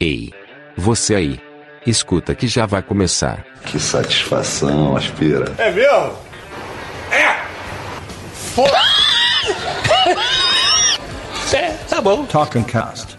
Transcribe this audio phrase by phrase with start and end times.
[0.00, 0.32] Ei!
[0.76, 1.40] Você aí!
[1.84, 3.44] Escuta que já vai começar.
[3.64, 5.52] Que satisfação, aspira.
[5.58, 6.16] É mesmo?
[7.10, 7.42] É!
[8.54, 8.80] Foda!
[11.52, 12.24] é, tá bom.
[12.26, 13.17] Talking Cast.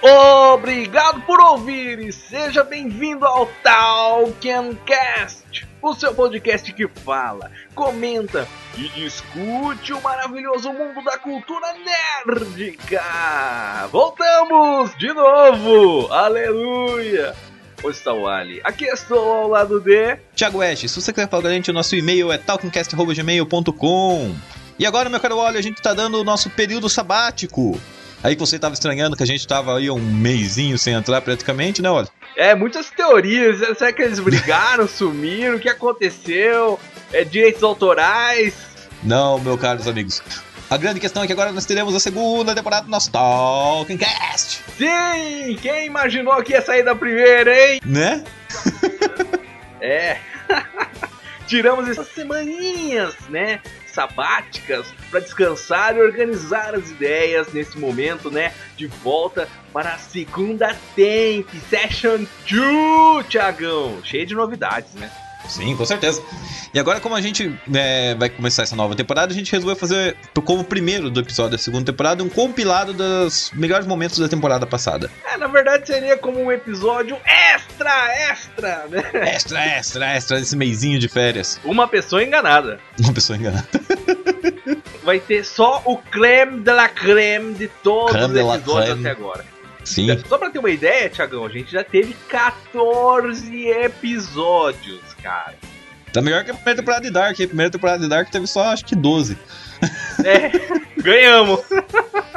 [0.00, 8.46] Obrigado por ouvir e seja bem-vindo ao Talking Cast, o seu podcast que fala, comenta
[8.76, 11.74] e discute o maravilhoso mundo da cultura
[12.24, 13.02] nerdica.
[13.90, 17.34] Voltamos de novo, aleluia!
[17.82, 18.60] Onde está o Ali?
[18.62, 20.16] Aqui estou ao lado de...
[20.36, 24.34] Thiago West, se você quiser falar com a gente, o nosso e-mail é talkingcast.gmail.com
[24.78, 27.80] E agora, meu caro Wally, a gente tá dando o nosso período sabático.
[28.22, 31.80] Aí que você tava estranhando que a gente tava aí um mêsinho sem entrar praticamente,
[31.80, 32.08] né, Wally?
[32.36, 33.58] É, muitas teorias.
[33.78, 35.56] Será que eles brigaram, sumiram?
[35.56, 36.78] O que aconteceu?
[37.12, 38.54] É, direitos autorais?
[39.02, 40.22] Não, meus caros amigos.
[40.70, 44.62] A grande questão é que agora nós teremos a segunda temporada do nosso Talking Cast.
[44.76, 45.56] Sim!
[45.62, 47.80] Quem imaginou que ia sair da primeira, hein?
[47.86, 48.22] Né?
[49.80, 50.18] é.
[51.46, 53.60] Tiramos essas semaninhas, né?
[53.98, 58.54] Sabáticas para descansar e organizar as ideias nesse momento, né?
[58.76, 64.00] De volta para a segunda Temp Session 2, Thiagão.
[64.04, 65.10] Cheio de novidades, né?
[65.48, 66.22] Sim, com certeza.
[66.72, 70.16] E agora, como a gente é, vai começar essa nova temporada, a gente resolveu fazer,
[70.44, 75.10] como primeiro do episódio da segunda temporada, um compilado dos melhores momentos da temporada passada.
[75.24, 79.02] É, na verdade seria como um episódio extra, extra, né?
[79.34, 81.58] Extra, extra, extra, desse meizinho de férias.
[81.64, 82.78] Uma pessoa enganada.
[83.00, 83.68] Uma pessoa enganada.
[85.02, 89.57] vai ter só o creme de la creme de todos creme os episódios até agora.
[89.88, 90.06] Sim.
[90.28, 95.54] Só pra ter uma ideia, Tiagão, a gente já teve 14 episódios, cara.
[96.12, 97.40] Tá melhor que a primeira temporada de Dark.
[97.40, 99.38] A primeira temporada de Dark teve só acho que 12.
[100.24, 100.50] É,
[101.00, 101.60] ganhamos.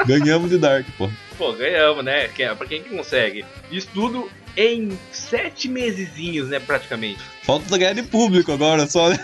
[0.05, 1.09] ganhamos de Dark, pô.
[1.38, 2.29] Pô, ganhamos, né?
[2.57, 3.45] Pra quem que consegue.
[3.69, 7.19] Isso tudo em sete mesezinhos, né, praticamente.
[7.44, 9.19] Falta ganhar de público agora, só, né?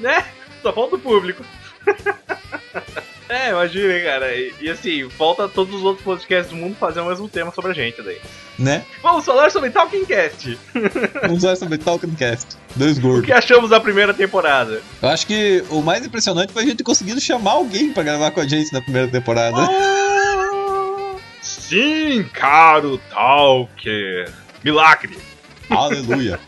[0.00, 0.24] Né?
[0.60, 1.44] Só falta o público.
[3.28, 4.34] É, imagina, cara.
[4.34, 7.72] E, e, assim, falta todos os outros podcasts do mundo fazer o mesmo tema sobre
[7.72, 8.18] a gente daí.
[8.58, 8.84] Né?
[9.02, 10.58] Vamos falar sobre Talking Cast.
[11.22, 12.56] Vamos falar sobre Talking Cast.
[12.74, 13.22] Dois gordos.
[13.22, 14.80] O que achamos da primeira temporada?
[15.02, 18.40] Eu acho que o mais impressionante foi a gente conseguindo chamar alguém para gravar com
[18.40, 19.68] a gente na primeira temporada.
[19.70, 24.32] Oh, sim, caro Talker.
[24.64, 25.18] Milagre.
[25.70, 26.40] Aleluia.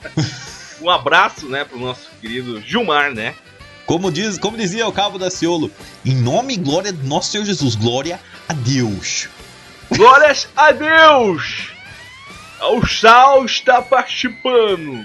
[0.80, 3.34] um abraço, né, pro nosso querido Gilmar, né?
[3.90, 5.68] Como, diz, como dizia o Cabo da Ciolo,
[6.06, 9.28] em nome e glória do nosso Senhor Jesus, glória a Deus.
[9.90, 11.72] Glórias a Deus!
[12.70, 15.04] O Sal está participando.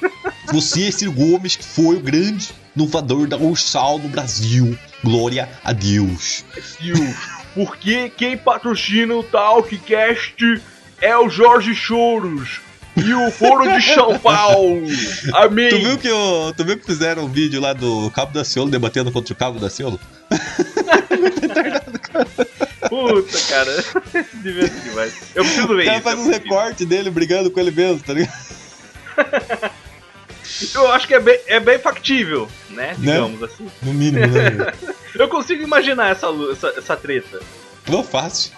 [0.50, 4.78] Você, Ciro Gomes, que foi o grande inovador da Ursal no Brasil.
[5.04, 6.42] Glória a Deus.
[6.80, 7.16] Deus.
[7.54, 10.62] Porque quem patrocina o Talkcast
[11.02, 12.62] é o Jorge Choros,
[12.96, 14.82] e o Foro de São Paulo.
[15.34, 15.68] Amém.
[15.68, 18.70] Tu viu que, o, tu viu que fizeram um vídeo lá do Cabo da Ciolo
[18.70, 20.00] debatendo contra o Cabo da Ciolo?
[22.88, 23.84] Puta, cara.
[24.42, 25.14] Divertido demais.
[25.34, 26.04] Eu preciso ver o cara isso.
[26.04, 28.32] faz um recorte dele brigando com ele mesmo, tá ligado?
[30.74, 32.94] Eu acho que é bem, é bem factível, né?
[32.98, 33.46] Digamos né?
[33.46, 33.70] assim.
[33.82, 34.72] No mínimo, né?
[35.14, 37.40] Eu consigo imaginar essa, essa, essa treta.
[37.88, 38.52] Não fácil.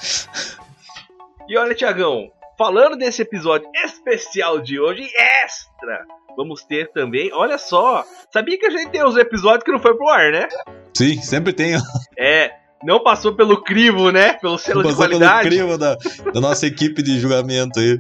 [1.49, 5.09] E olha, Tiagão, falando desse episódio especial de hoje,
[5.45, 6.05] extra,
[6.37, 9.97] vamos ter também, olha só, sabia que a gente tem os episódios que não foi
[9.97, 10.49] pro ar, né?
[10.93, 11.75] Sim, sempre tem.
[12.19, 12.53] É,
[12.83, 14.33] não passou pelo crivo, né?
[14.35, 15.49] Pelo selo não de qualidade.
[15.49, 15.97] Pelo crivo da,
[16.33, 17.99] da nossa equipe de julgamento aí.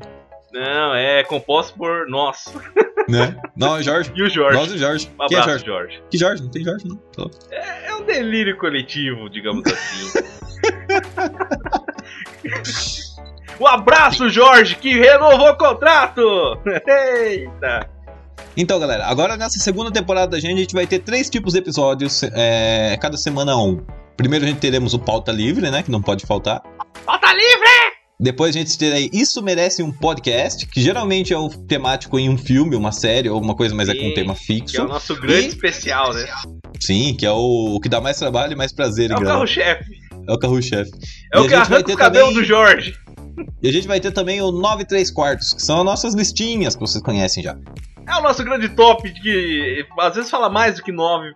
[0.52, 2.52] Não, é composto por nós.
[3.08, 3.40] Né?
[3.56, 4.12] Não, é Jorge.
[4.14, 4.58] E o Jorge.
[4.58, 5.10] Nós e o Jorge.
[5.20, 5.66] Um Quem abraço, é Jorge?
[5.66, 6.02] Jorge?
[6.10, 6.42] Que Jorge?
[6.42, 7.30] Não tem Jorge, não.
[7.50, 10.18] É, é um delírio coletivo, digamos assim.
[13.60, 16.22] Um abraço, Jorge, que renovou o contrato!
[16.86, 17.88] Eita!
[18.56, 21.58] Então, galera, agora nessa segunda temporada da gente, a gente vai ter três tipos de
[21.60, 23.80] episódios, é, cada semana um.
[24.16, 26.62] Primeiro a gente teremos o Pauta Livre, né, que não pode faltar.
[27.04, 27.98] Pauta Livre!
[28.20, 32.36] Depois a gente terá Isso Merece um Podcast, que geralmente é um temático em um
[32.36, 34.74] filme, uma série ou alguma coisa, mas Sim, é com um tema fixo.
[34.74, 36.26] Que é o nosso grande E- especial, né?
[36.80, 39.84] Sim, que é o, o que dá mais trabalho e mais prazer É o carro-chefe.
[40.28, 40.90] É o carro-chefe.
[41.32, 42.94] É E o que arranca o cabelo também- do Jorge.
[43.62, 46.74] E a gente vai ter também o 9 3 quartos, que são as nossas listinhas
[46.74, 47.56] que vocês conhecem já.
[48.06, 51.34] É o nosso grande top que às vezes fala mais do que 9,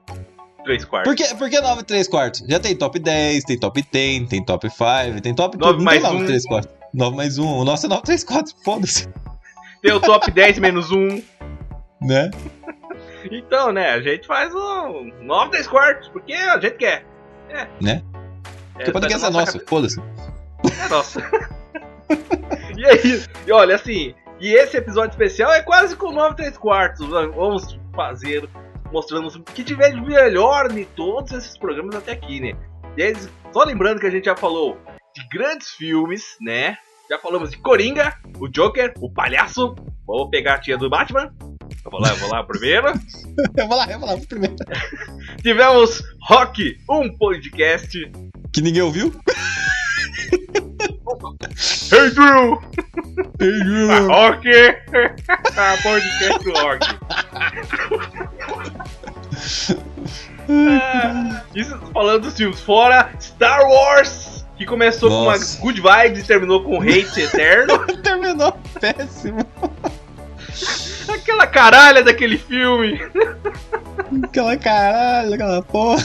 [0.64, 1.12] 3 quartos.
[1.12, 2.44] Por que, por que 9 3 quartos?
[2.48, 5.78] Já tem top 10, tem top 10, tem top 5, tem top Nove tudo.
[5.78, 6.26] Não mais tem 9 um.
[6.26, 6.72] 3 quartos.
[6.94, 7.46] 9 mais 1.
[7.46, 9.08] O nosso é 9 3 4, foda-se.
[9.82, 11.22] Tem o top 10 menos 1.
[12.04, 12.32] Né?
[13.30, 17.06] Então, né, a gente faz o 9, 3 quartos, porque a gente quer.
[17.48, 17.68] É.
[17.80, 18.02] Né?
[18.74, 20.00] É, Porque o podcast é nossa nosso, foda-se.
[20.00, 21.20] É nosso.
[22.74, 27.06] E aí, e olha, assim, e esse episódio especial é quase com 9 3 quartos.
[27.06, 28.48] Vamos fazer,
[28.90, 32.58] mostrando o que tiver de melhor em todos esses programas até aqui, né?
[32.96, 33.14] E aí,
[33.52, 34.78] só lembrando que a gente já falou
[35.14, 36.76] de grandes filmes, né?
[37.08, 39.76] Já falamos de Coringa, o Joker, o Palhaço.
[40.06, 41.32] Vou pegar a tia do Batman.
[41.84, 42.88] Eu vou lá, eu vou lá primeiro.
[43.56, 44.56] eu vou lá, eu vou lá primeiro.
[45.42, 47.98] Tivemos Rock, um podcast.
[48.52, 49.12] Que ninguém ouviu?
[51.22, 52.60] Hey Drew!
[53.38, 53.90] Hey Drew!
[53.90, 54.48] A rock!
[55.56, 56.52] a podcast do
[60.48, 62.60] ah, isso falando dos filmes.
[62.60, 64.44] Fora Star Wars!
[64.56, 65.56] Que começou Nossa.
[65.56, 67.78] com uma good vibes e terminou com hate eterno.
[68.02, 69.46] terminou péssimo.
[71.08, 73.00] Aquela caralha daquele filme.
[74.24, 76.02] Aquela caralha, aquela porra.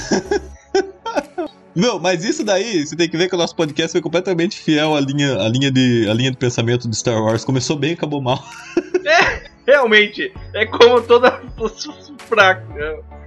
[1.78, 4.96] Não, mas isso daí, você tem que ver que o nosso podcast foi completamente fiel
[4.96, 7.46] à linha, à linha, de, à linha de pensamento de Star Wars.
[7.46, 8.44] Começou bem e acabou mal.
[9.08, 10.34] É, realmente.
[10.54, 11.42] É como toda.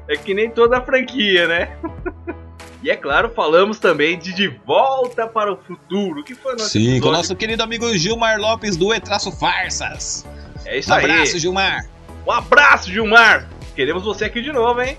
[0.06, 1.79] É que nem toda franquia, né?
[2.82, 6.79] E é claro, falamos também de De Volta para o Futuro, que foi nosso Sim,
[6.79, 7.03] episódio.
[7.03, 10.26] com o nosso querido amigo Gilmar Lopes do Etraço Farsas.
[10.64, 11.03] É isso um aí.
[11.03, 11.91] Um abraço, Gilmar.
[12.26, 13.49] Um abraço, Gilmar.
[13.76, 14.96] Queremos você aqui de novo, hein?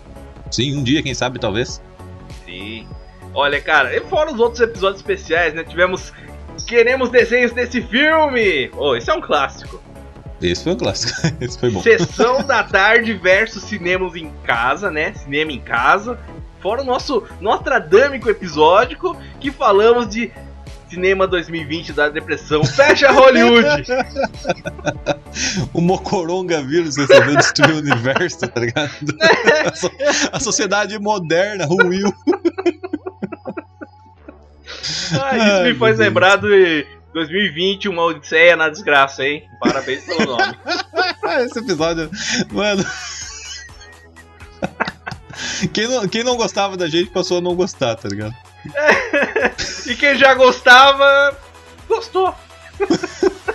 [0.51, 1.81] Sim, um dia, quem sabe, talvez.
[2.45, 2.87] Sim.
[3.33, 5.63] Olha, cara, e fora os outros episódios especiais, né?
[5.63, 6.11] Tivemos
[6.65, 8.71] Queremos desenhos desse filme!
[8.77, 9.81] Oh, esse é um clássico.
[10.41, 11.13] Esse foi um clássico.
[11.43, 11.81] Esse foi bom.
[11.81, 15.13] Sessão da tarde versus cinemas em casa, né?
[15.13, 16.17] Cinema em casa.
[16.59, 20.31] Fora o nosso Nostradâmico episódico, que falamos de
[20.89, 22.65] Cinema 2020 da depressão.
[22.65, 23.83] Fecha Hollywood!
[25.73, 28.91] o Mocoronga vírus resolveu destruir o universo, tá ligado?
[29.65, 29.91] a, so
[30.33, 32.13] a sociedade moderna ruiu.
[35.19, 39.43] Ah, isso Ai, me faz lembrar de 2020, uma Odisseia na desgraça, hein?
[39.59, 40.57] Parabéns pelo nome.
[41.45, 42.09] Esse episódio,
[42.51, 42.83] mano.
[45.73, 48.33] Quem não, quem não gostava da gente passou a não gostar, tá ligado?
[49.87, 51.35] E quem já gostava,
[51.87, 52.33] gostou.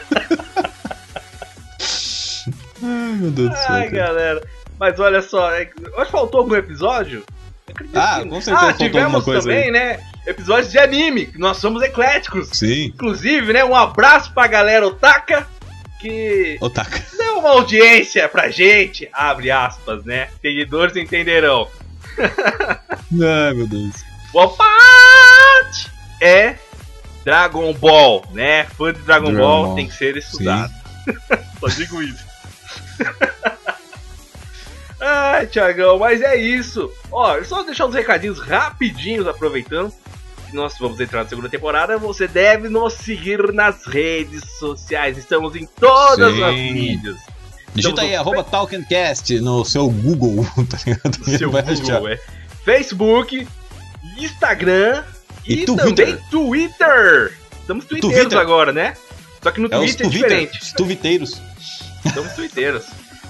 [2.83, 3.67] Ai, meu Deus do céu.
[3.69, 4.47] Ai, galera.
[4.79, 7.25] Mas olha só, é, acho que faltou algum episódio?
[7.95, 9.71] Ah, com certeza ah, tivemos também, aí.
[9.71, 10.01] né?
[10.27, 12.49] Episódios de anime, nós somos ecléticos.
[12.53, 12.87] Sim.
[12.87, 13.65] Inclusive, né?
[13.65, 15.47] Um abraço pra galera Otaka,
[16.01, 17.03] que Otaka.
[17.17, 20.29] deu uma audiência pra gente, abre aspas, né?
[20.41, 21.69] Seguidores entenderão.
[22.19, 24.05] Ai, meu Deus.
[24.33, 24.57] What
[26.21, 26.57] é
[27.25, 28.65] Dragon Ball, né?
[28.65, 30.73] Fã de Dragon, Dragon Ball, Ball tem que ser estudado.
[31.61, 32.25] Só digo isso.
[35.01, 36.91] Ai, Tiagão, mas é isso.
[37.11, 39.93] Ó, só deixar uns recadinhos rapidinhos, aproveitando.
[40.53, 41.99] Nós vamos entrar na segunda temporada.
[41.99, 45.19] Você deve nos seguir nas redes sociais.
[45.19, 46.43] Estamos em todas Sim.
[46.43, 47.17] as mídias.
[47.75, 48.21] Digita aí, no...
[48.21, 51.19] arroba Talkencast no seu Google, tá ligado?
[51.19, 52.21] No seu Google, é.
[52.65, 53.47] Facebook,
[54.17, 55.05] Instagram
[55.47, 57.37] e, e também Twitter.
[57.61, 58.97] Estamos twitteiros agora, né?
[59.43, 60.63] Só que no é Twitter é diferente.
[60.63, 61.43] Os twitteiros.
[62.05, 62.87] Estamos twitteiros.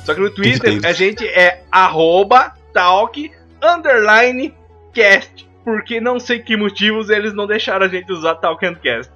[0.06, 4.54] Só que no Twitter a gente é arroba talk underline
[4.94, 5.44] cast.
[5.64, 9.12] Porque não sei que motivos eles não deixaram a gente usar talk and cast.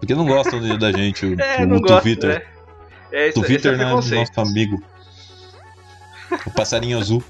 [0.00, 2.40] Porque não gostam da gente, o, é, o, gosto, Twitter.
[2.40, 2.42] Né?
[3.12, 4.82] É, isso, Twitter é nosso amigo.
[6.44, 7.22] O passarinho azul.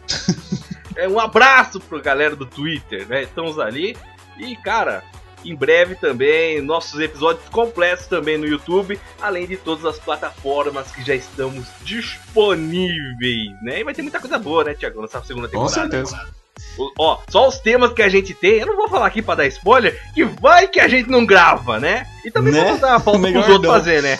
[0.97, 3.25] É um abraço pro galera do Twitter, né?
[3.25, 3.95] Estamos ali.
[4.38, 5.04] E, cara,
[5.44, 11.04] em breve também, nossos episódios completos também no YouTube, além de todas as plataformas que
[11.04, 13.80] já estamos disponíveis, né?
[13.80, 15.75] E vai ter muita coisa boa, né, Tiago, nessa segunda temporada.
[15.75, 16.42] Com certeza.
[16.78, 19.37] O, ó, só os temas que a gente tem, eu não vou falar aqui para
[19.37, 22.06] dar spoiler, que vai que a gente não grava, né?
[22.25, 22.64] E também né?
[22.64, 23.70] vamos dar a volta pros outros não.
[23.70, 24.18] fazer, né?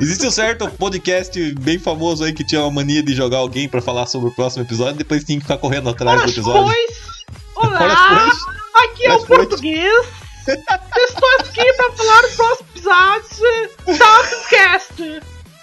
[0.00, 3.82] Existe um certo podcast bem famoso aí que tinha uma mania de jogar alguém para
[3.82, 6.74] falar sobre o próximo episódio e depois tinha que ficar correndo atrás Olá, do episódio.
[6.74, 7.24] Pois.
[7.56, 8.30] Olá!
[8.74, 10.19] Aqui é o português.
[10.46, 15.02] Estou aqui para falar do próximo episódio do Talkcast.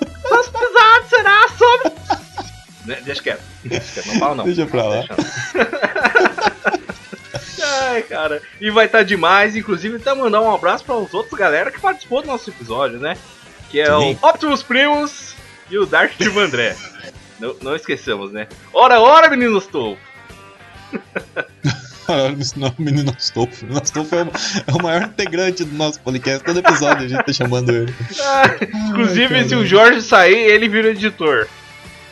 [0.02, 1.92] O próximo episódio será sobre.
[3.04, 3.42] Deixa quieto.
[3.64, 4.46] Deixa quieto, não fala não.
[4.46, 5.04] Deixa pra lá.
[7.90, 8.42] Ai, cara.
[8.62, 9.56] E vai estar tá demais.
[9.56, 13.18] Inclusive, até mandar um abraço para os outros galera que participou do nosso episódio, né?
[13.70, 14.18] Que é Sim.
[14.22, 15.36] o Optimus Primus
[15.70, 16.76] e o Dark Tio André.
[17.40, 18.48] não, não esqueçamos, né?
[18.72, 19.68] Ora, ora, meninos
[22.08, 22.60] Tolfo!
[22.60, 23.66] não, menino Stolfo.
[23.66, 24.32] O Stolfo é, o,
[24.68, 26.44] é o maior integrante do nosso podcast.
[26.44, 27.94] Todo episódio a gente tá chamando ele.
[28.22, 28.56] Ah,
[28.90, 31.48] inclusive, Ai, se o Jorge sair, ele vira editor.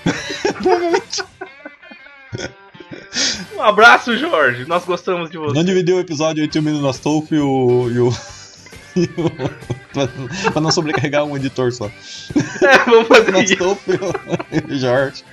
[3.56, 4.66] um abraço, Jorge.
[4.68, 5.56] Nós gostamos de você.
[5.56, 7.90] Não dividiu o episódio entre o menino Astolfo e o.
[7.90, 8.14] E o...
[9.94, 10.08] pra,
[10.52, 11.90] pra não sobrecarregar um editor só.
[12.62, 13.54] É, vamos fazer isso.
[13.54, 13.92] Astolfo
[14.52, 15.24] e o Jorge.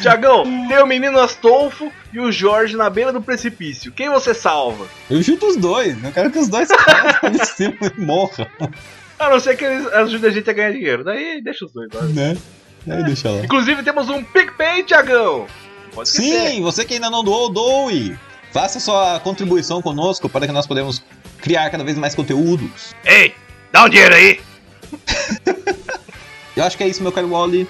[0.00, 3.92] Tiagão, tem o menino Astolfo e o Jorge na beira do precipício.
[3.92, 4.86] Quem você salva?
[5.08, 6.02] Eu chuto os dois.
[6.02, 6.68] Eu quero que os dois
[7.56, 8.46] cima e morram.
[9.18, 11.04] A não ser que eles ajudem a gente a ganhar dinheiro.
[11.04, 12.02] Daí deixa os dois lá.
[12.02, 12.36] Né?
[12.88, 13.44] Aí deixa lá.
[13.44, 15.46] Inclusive temos um PicPay, Tiagão.
[15.94, 16.08] Pode.
[16.08, 18.18] Sim, você que ainda não doou, doe.
[18.50, 21.02] Faça sua contribuição conosco para que nós podemos
[21.40, 22.94] criar cada vez mais conteúdos.
[23.04, 23.34] Ei,
[23.70, 24.40] dá um dinheiro aí.
[26.54, 27.66] Eu acho que é isso, meu caro Wally.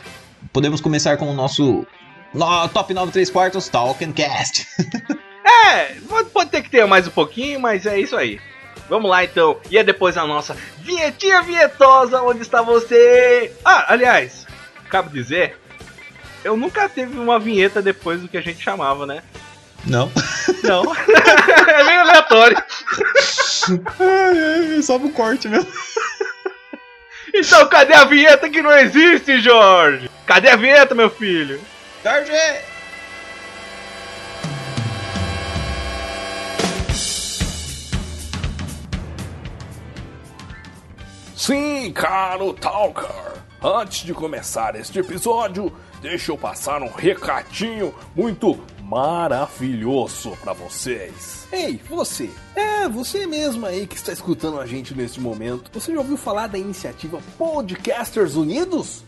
[0.52, 1.86] Podemos começar com o nosso
[2.34, 4.66] no, Top 9 3 quartos Talking Cast.
[5.44, 5.96] É,
[6.32, 8.40] pode, ter que ter mais um pouquinho, mas é isso aí.
[8.88, 9.58] Vamos lá então.
[9.70, 12.22] E é depois a nossa vinhetinha vinhetosa.
[12.22, 13.52] Onde está você?
[13.64, 14.46] Ah, aliás,
[14.88, 15.58] cabe dizer,
[16.44, 19.22] eu nunca teve uma vinheta depois do que a gente chamava, né?
[19.84, 20.10] Não.
[20.62, 20.84] Não.
[21.68, 22.62] é meio aleatório.
[23.98, 25.70] Ai, ai, Só um corte mesmo.
[27.34, 30.10] Então cadê a vinheta que não existe, Jorge?
[30.26, 31.60] Cadê a vinheta, meu filho?
[32.04, 32.32] Jorge!
[41.34, 43.42] Sim, caro Talker.
[43.60, 51.41] Antes de começar este episódio, deixa eu passar um recadinho muito maravilhoso para vocês.
[51.52, 52.30] Ei, você!
[52.56, 55.70] É, você mesmo aí que está escutando a gente neste momento.
[55.74, 59.04] Você já ouviu falar da iniciativa Podcasters Unidos?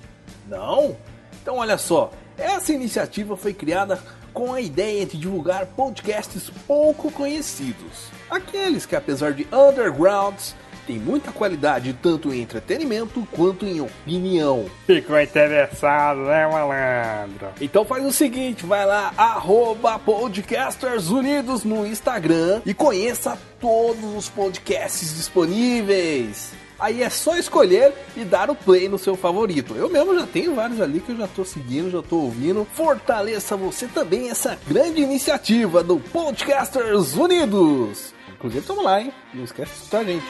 [0.46, 0.94] Não?
[1.40, 3.98] Então olha só, essa iniciativa foi criada
[4.34, 8.08] com a ideia de divulgar podcasts pouco conhecidos.
[8.28, 10.54] Aqueles que apesar de undergrounds,
[10.86, 14.66] têm muita qualidade tanto em entretenimento quanto em opinião.
[14.86, 17.48] Ficou interessado, né, malandro?
[17.60, 24.28] Então faz o seguinte, vai lá, arroba Podcasters Unidos no Instagram e conheça todos os
[24.28, 26.52] podcasts disponíveis.
[26.78, 29.74] Aí é só escolher e dar o play no seu favorito.
[29.74, 32.66] Eu mesmo já tenho vários ali que eu já tô seguindo, já tô ouvindo.
[32.74, 38.13] Fortaleça você também essa grande iniciativa do Podcasters Unidos.
[38.44, 39.10] Inclusive, lá, hein?
[39.32, 40.26] Não esquece de a gente.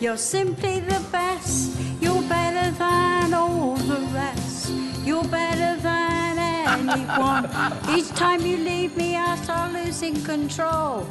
[0.00, 1.76] You're simply the best.
[2.00, 4.70] You're better than all the rest.
[5.04, 7.46] You're better than anyone.
[7.94, 11.04] Each time you leave me, I start losing control.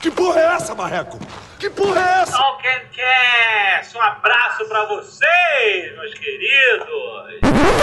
[0.00, 1.18] Que porra é essa, Marreco?
[1.58, 2.32] Que porra é essa?
[2.32, 6.86] Talkencast, um abraço pra vocês, meus queridos.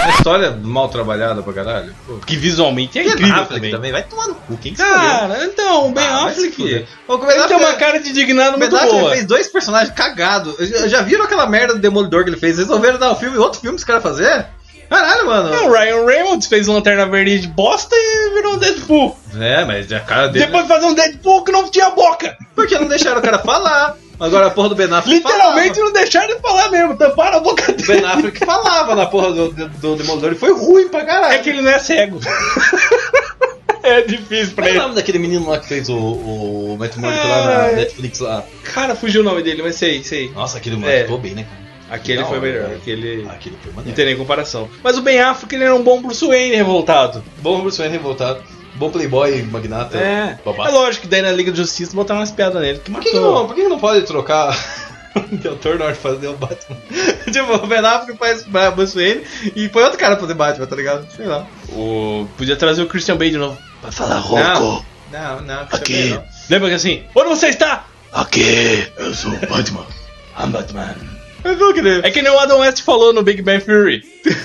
[0.01, 1.93] Uma história mal trabalhada pra caralho.
[2.07, 2.17] Pô.
[2.25, 3.71] Que visualmente é Ben incrível Affleck também.
[3.71, 3.91] também.
[3.91, 4.57] Vai tomar no cu.
[4.57, 5.09] Quem que escolheu?
[5.09, 6.61] Cara, então, o Ben Ah, Affleck.
[7.07, 9.11] O Ben Ele tem uma cara de indignado O Ben muito Affleck boa.
[9.11, 10.55] fez dois personagens cagados.
[10.69, 12.57] Já já viram aquela merda do Demolidor que ele fez?
[12.57, 14.45] Resolveram dar um filme, outro filme que os caras fazer?
[14.89, 15.53] Caralho, mano.
[15.53, 19.17] É, o Ryan Reynolds fez Lanterna Verde de bosta e virou um Deadpool.
[19.39, 20.45] É, mas a cara dele.
[20.45, 22.37] Depois de fazer um Deadpool que não tinha boca.
[22.55, 23.97] Porque não deixaram o cara falar.
[24.19, 25.09] Agora a porra do Ben Affleck.
[25.17, 27.81] Literalmente não deixaram ele falar mesmo, tamparam a boca falava.
[27.81, 28.01] O dele.
[28.01, 31.33] Ben Affleck falava na porra do, do, do Demolidor e foi ruim pra caralho.
[31.33, 32.19] É que ele não é cego.
[33.83, 34.79] é difícil pra Qual é o ele.
[34.83, 36.87] nome daquele menino lá que fez o, o lá
[37.67, 37.71] na.
[37.73, 38.43] Netflix lá?
[38.73, 40.31] Cara, fugiu o nome dele, mas sei, sei.
[40.31, 40.79] Nossa, aquele É.
[40.79, 41.64] moleque ficou bem, né, cara?
[41.89, 42.63] Aquele Da foi melhor.
[42.63, 42.75] velho.
[42.77, 43.27] Aquele.
[43.29, 43.95] Aquele foi Não maneiro.
[43.95, 44.67] tem nem comparação.
[44.83, 47.23] Mas o Ben Affleck ele era um bom Bruce Wayne revoltado.
[47.41, 48.41] Bom Bruce Wayne revoltado.
[48.75, 49.97] Bom playboy, magnata.
[49.97, 50.37] É.
[50.43, 50.69] babaca.
[50.69, 52.79] É lógico que daí na Liga da Justiça botaram umas piadas nele.
[52.79, 54.57] Que Por que, que não, por que não pode trocar
[55.31, 56.75] de autor de fazer o Batman?
[57.31, 59.21] tipo, o Ben Affleck faz Bruce Wayne
[59.55, 61.07] e põe outro cara pra fazer Batman, tá ligado?
[61.15, 61.45] Sei lá.
[61.69, 62.27] O...
[62.37, 63.57] Podia trazer o Christian Bale de novo.
[63.81, 64.83] Pra falar Não.
[65.11, 65.61] Não, não.
[65.71, 66.09] Aqui.
[66.09, 66.23] Não.
[66.49, 67.85] Lembra que assim, onde você está?
[68.11, 69.85] Aqui, eu sou o Batman.
[70.37, 70.95] I'm Batman.
[72.03, 74.03] É que nem o Adam West falou no Big Bang Theory.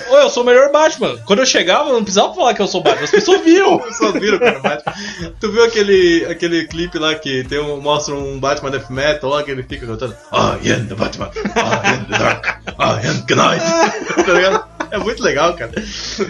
[0.09, 1.17] Ô, eu sou o melhor Batman.
[1.25, 3.05] Quando eu chegava, eu não precisava falar que eu sou Batman.
[3.05, 3.81] As pessoas viam.
[3.83, 4.93] Eu só viro o cara Batman.
[5.39, 9.41] Tu viu aquele, aquele clipe lá que tem um, mostra um Batman Death Metal lá
[9.43, 12.45] que ele fica cantando I am the Batman, I am the Dark,
[12.79, 13.65] I am the Night.
[14.25, 14.63] tá ligado?
[14.91, 15.71] É muito legal, cara.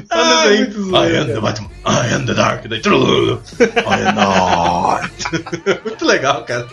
[0.09, 5.11] Ah, é muito I am the Batman, I am the Dark, daí, I am not.
[5.83, 6.67] muito legal, cara.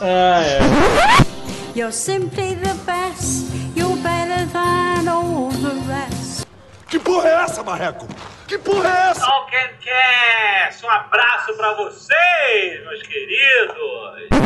[0.00, 1.49] Ah, é.
[1.72, 3.46] You're simply the best.
[3.76, 6.44] You're better than all the rest.
[6.88, 8.08] Que porra é essa, Marreco?
[8.48, 9.20] Que porra é essa?
[9.20, 14.40] Talkencast, um abraço pra vocês, meus queridos.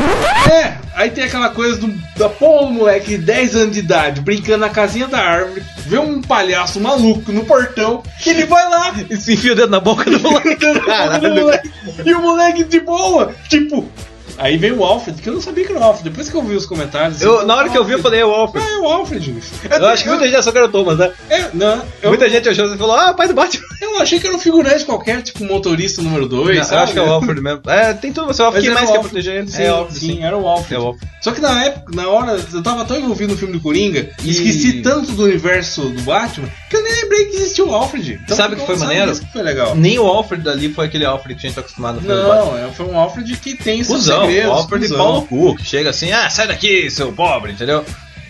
[0.51, 4.21] É, aí tem aquela coisa do, da porra do moleque de 10 anos de idade
[4.21, 8.93] brincando na casinha da árvore, vê um palhaço maluco no portão, e ele vai lá
[9.09, 10.55] E se enfia o dedo na boca do moleque.
[11.19, 11.71] do moleque,
[12.05, 13.91] e o moleque de boa, tipo,
[14.37, 16.09] Aí veio o Alfred, que eu não sabia que era o Alfred.
[16.09, 17.21] Depois que eu vi os comentários.
[17.21, 18.65] Eu, na hora que eu vi, eu falei, é o Alfred.
[18.65, 19.33] Ah, é o Alfred.
[19.79, 21.11] Eu acho que muita gente achou que era o Thomas, né?
[21.29, 23.63] É, não, eu, Muita gente achou e falou, ah, pai do Batman.
[23.81, 26.71] eu achei que era um figurante qualquer, tipo motorista número 2.
[26.71, 27.61] eu acho que é o Alfred mesmo.
[27.67, 28.65] É, tem tudo, você é o Alfred.
[28.67, 29.47] Quem era mais quer proteger ele?
[29.51, 30.23] Sim, é o Alfred, sim, sim.
[30.23, 30.73] era o Alfred.
[30.75, 31.11] É o Alfred.
[31.21, 34.29] Só que na época, na hora, eu tava tão envolvido no filme do Coringa e
[34.29, 38.19] esqueci tanto do universo do Batman que eu nem lembrei que existia o Alfred.
[38.23, 39.11] Então, Sabe o que foi sabe maneiro?
[39.11, 39.75] Isso que foi legal.
[39.75, 42.15] Nem o Alfred dali foi aquele Alfred que a gente tá acostumado Batman.
[42.35, 44.51] Não, é- foi um Alfred que tem seus Cusão, segredos.
[44.51, 47.83] o Alfred de pau no cu, que chega assim, ah, sai daqui, seu pobre, entendeu?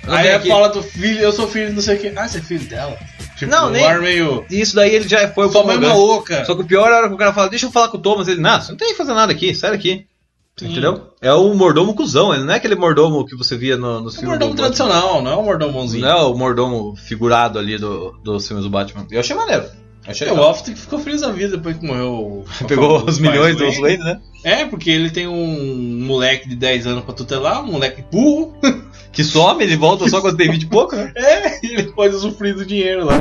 [0.08, 0.50] Aí ela aqui.
[0.50, 2.08] fala do filho, eu sou filho não sei o que.
[2.16, 2.98] Ah, você é filho dela?
[3.36, 4.46] Tipo, Não, nem- ar meio.
[4.50, 6.46] Isso daí ele já foi Sua mãe é maluca.
[6.46, 8.28] Só que o pior era que o cara fala, deixa eu falar com o Thomas.
[8.28, 10.06] Ele, não, você não tem que fazer nada aqui, sai daqui.
[10.62, 11.10] Entendeu?
[11.22, 14.20] É o mordomo cuzão, ele não é aquele mordomo que você via no, nos É
[14.20, 14.86] filmes mordomo do Batman.
[14.86, 16.06] tradicional, não é um mordomo bonzinho.
[16.06, 19.06] Não é o mordomo figurado ali do, dos filmes do Batman.
[19.12, 19.66] Eu achei maneiro.
[20.08, 20.42] Achei É, o.
[20.42, 22.46] Alfred que ficou feliz da vida depois que morreu.
[22.68, 24.20] Pegou os os milhões do Wayne, né?
[24.44, 28.56] É, porque ele tem um moleque de 10 anos pra tutelar, um moleque burro.
[29.12, 31.12] Que some, ele volta só quando tem 20 e pouco, né?
[31.16, 33.14] É, e ele pode usufruir do dinheiro lá.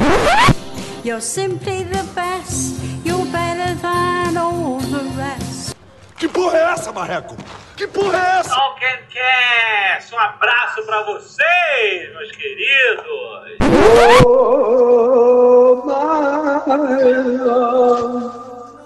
[1.04, 2.74] You're simply the best.
[3.06, 5.72] You're better than all the rest.
[6.18, 7.36] Que porra é essa, Marreco?
[7.76, 8.50] Que porra é essa?
[8.50, 13.04] Talkencast, um abraço pra vocês, meus queridos.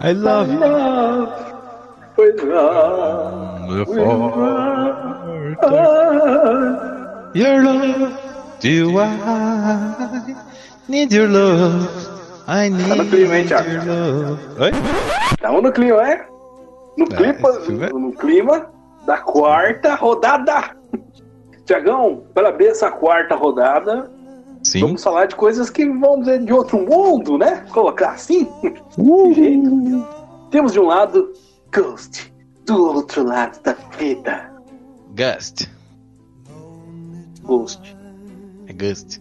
[0.00, 0.59] I love you.
[7.35, 8.12] Your love,
[8.61, 9.09] do I
[10.88, 11.88] need your love?
[12.47, 13.71] I need no clima, hein, Thiago?
[13.71, 14.38] your love.
[14.61, 14.71] Oi?
[15.33, 16.26] Estamos no clima, é?
[16.97, 18.66] No, clima, esse filme é- no clima
[19.07, 20.76] da quarta rodada.
[21.64, 24.11] Tiagão, parabéns essa quarta rodada.
[24.68, 24.80] Sim.
[24.80, 27.64] Vamos falar de coisas que vamos dizer de outro mundo, né?
[27.72, 28.46] Colocar assim.
[28.98, 29.32] Uh.
[29.32, 30.04] De.
[30.50, 31.32] Temos de um lado
[31.75, 32.32] Ghost,
[32.66, 34.52] do outro lado da vida.
[35.16, 35.66] Gust.
[37.42, 37.96] Ghost,
[38.66, 39.20] É Gust.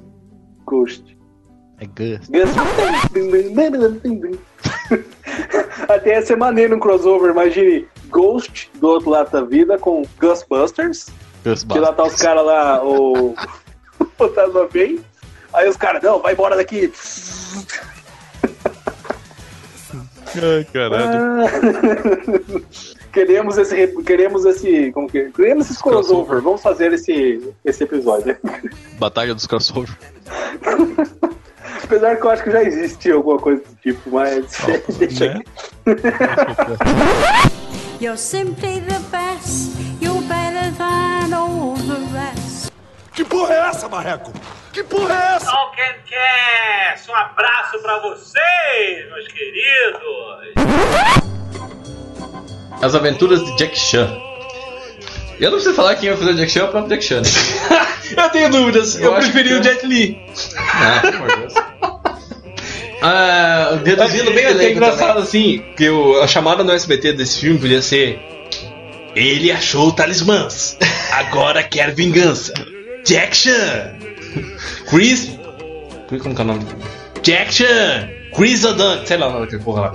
[0.65, 1.17] Ghost.
[1.79, 2.29] É Gust.
[2.29, 2.65] Ghost.
[5.87, 11.07] Até ser maneiro um crossover, imagine Ghost do outro lado da vida com Ghostbusters.
[11.73, 13.33] Que lá tá os caras lá, o.
[13.99, 14.99] o fantasma vem.
[15.53, 16.91] Aí os caras, não, vai embora daqui.
[20.35, 22.65] Ai, caralho.
[23.11, 23.75] queremos esse.
[23.75, 24.91] re- Queremos esse.
[24.91, 25.31] Como que.
[25.31, 26.41] Queremos esse crossover.
[26.41, 28.37] Vamos fazer esse, esse episódio.
[28.99, 29.89] Batalha dos crossover.
[31.83, 34.45] Apesar que eu acho que já existe alguma coisa do tipo, mas.
[34.99, 35.41] deixa né?
[35.85, 36.03] aqui.
[38.03, 39.71] You're simply the best.
[40.01, 42.71] You're better than all the rest.
[43.13, 44.31] Que porra é essa, Marreco?
[44.77, 45.45] Que porra é essa?
[45.47, 50.01] Talkencast, um abraço pra vocês, meus queridos.
[52.79, 54.07] As aventuras de Jack Chan.
[55.39, 57.21] Eu não preciso falar quem vai fazer o Jack Chan é o próprio Jack Chan.
[57.21, 57.27] né?
[58.15, 60.17] Eu tenho dúvidas, eu, Eu preferi que- o Jet Li.
[60.55, 61.53] Não, pelo amor de Deus.
[63.01, 65.23] Ah, reduzindo bem é, o é elenco engraçado também.
[65.23, 68.19] assim, que o- a chamada no SBT desse filme podia ser
[69.15, 70.77] Ele achou talismãs,
[71.11, 72.53] agora quer vingança.
[73.03, 73.96] Jack Chan,
[74.89, 75.37] Chris,
[76.09, 76.65] como que é o nome?
[77.23, 79.93] Jack Chan, Chris O'Donnell, sei lá o nome daquele porra lá.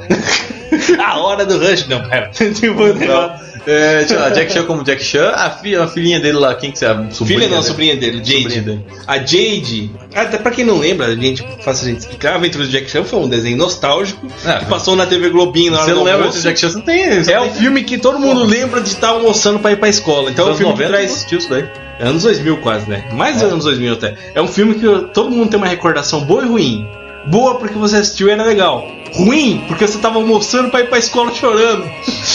[1.07, 2.31] a hora do rush, não, pera.
[2.33, 3.52] tipo, Não.
[3.67, 6.79] É, lá, Jack Chan como Jack Chan, a, filha, a filhinha dele lá, quem que
[6.79, 6.89] você é?
[6.91, 7.63] A Filha não, dele?
[7.63, 8.43] sobrinha dele, Jade.
[8.43, 8.85] Sobrinha dele.
[9.07, 12.65] A Jade, até pra quem não lembra, a gente faz a gente explicar, a Aventura
[12.65, 14.59] de Jack Chan foi um desenho nostálgico É.
[14.59, 16.71] que passou na TV Globinho na hora Você do não lembra de Jack Chan?
[16.71, 17.23] Você não tem.
[17.23, 19.89] você É não um filme que todo mundo lembra de estar almoçando pra ir pra
[19.89, 20.31] escola.
[20.31, 21.33] Então é um filme 90 que traz.
[21.33, 21.65] isso daí.
[22.01, 23.05] Anos 2000 quase, né?
[23.13, 24.15] Mais dos anos 2000 até.
[24.35, 26.89] É um filme que todo mundo tem uma recordação boa e ruim.
[27.27, 28.87] Boa porque você assistiu e era legal.
[29.15, 31.85] Ruim porque você tava almoçando pra ir pra escola chorando.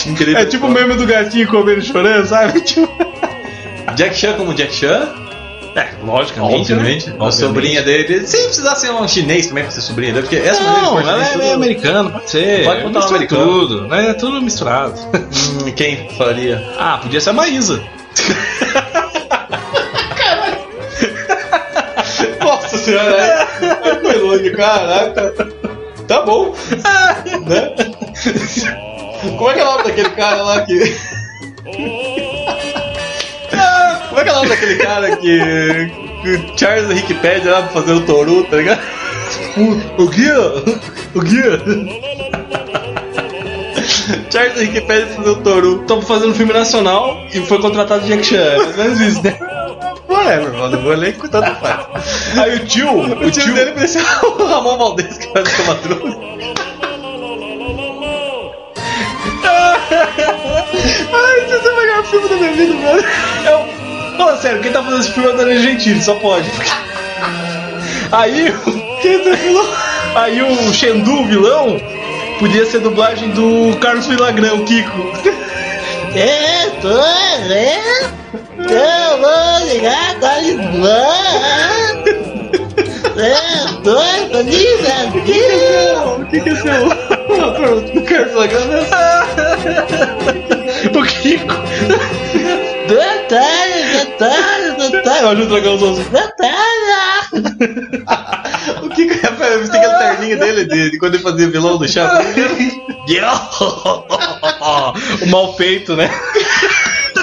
[0.06, 0.38] Incrível.
[0.38, 2.62] É tipo o meme do gatinho comendo chorando, sabe?
[2.65, 2.88] Tipo...
[3.95, 5.10] Jack Chan como Jack Chan?
[5.76, 6.56] É, logicamente.
[6.73, 7.10] Obviamente.
[7.12, 7.15] né?
[7.19, 8.26] A sobrinha dele.
[8.26, 11.28] Se precisar ser um chinês também pra ser sobrinha dele, porque essa Não, ela é
[11.30, 12.63] tudo- meio americana, pode ser.
[12.63, 13.45] Pode botar um americano.
[13.45, 13.93] tudo.
[13.95, 15.00] É tudo misturado.
[15.13, 16.63] Hum, quem faria?
[16.80, 17.84] ah, podia ser a Maísa.
[22.88, 23.95] Nossa senhora, é.
[24.02, 25.34] Foi longe, caraca.
[26.08, 26.54] Tá bom.
[27.45, 27.76] né?
[29.38, 30.95] Como é que é o nome daquele cara lá que.
[34.10, 36.08] Como é que é o nome daquele cara que.
[36.58, 38.82] Charles Wikipedia lá pra fazer o Toru, tá ligado?
[39.97, 40.39] O, guia!
[41.13, 41.62] O guia!
[44.32, 45.84] Charles Wikipedia pra fazer o Toru.
[45.88, 48.38] Tô fazendo um filme nacional e foi contratado Jack Chan.
[48.38, 49.38] É mais ou menos isso, né?
[50.08, 50.82] Whatever, mano.
[50.82, 52.38] Vou elenco tanto faz.
[52.38, 55.63] Aí o tio, O o tio tio dele parecia o Ramon Valdez que faz o
[55.65, 56.28] Madruga.
[61.13, 63.06] Ai, isso é melhor filme da minha vida, velho.
[63.46, 66.50] Eu, fala sério, quem tá fazendo esse filme é o Danilo Gentili, só pode.
[68.12, 68.54] Aí,
[69.02, 69.32] quem tá?
[70.15, 71.80] Aí o Xendu, o vilão,
[72.39, 75.12] podia ser dublagem do Carlos Villagrán, o Kiko.
[76.82, 76.88] Tô?
[78.60, 81.04] Eu vou ligar com a irmã.
[83.17, 83.36] É,
[83.84, 83.96] tô,
[84.32, 85.17] tô ligado.
[85.17, 86.88] O que que é seu?
[87.38, 88.84] O Carlos Villagrán
[90.96, 91.56] O Kiko.
[92.88, 95.26] Detalhe, detalhe, detalhe.
[95.26, 95.96] Olha o dragãozão.
[95.96, 96.58] Detalhe.
[98.84, 102.36] O Kiko é você tem aquela terninha dele de, quando ele fazia vilão do Chaves.
[105.22, 106.10] o mal feito, né?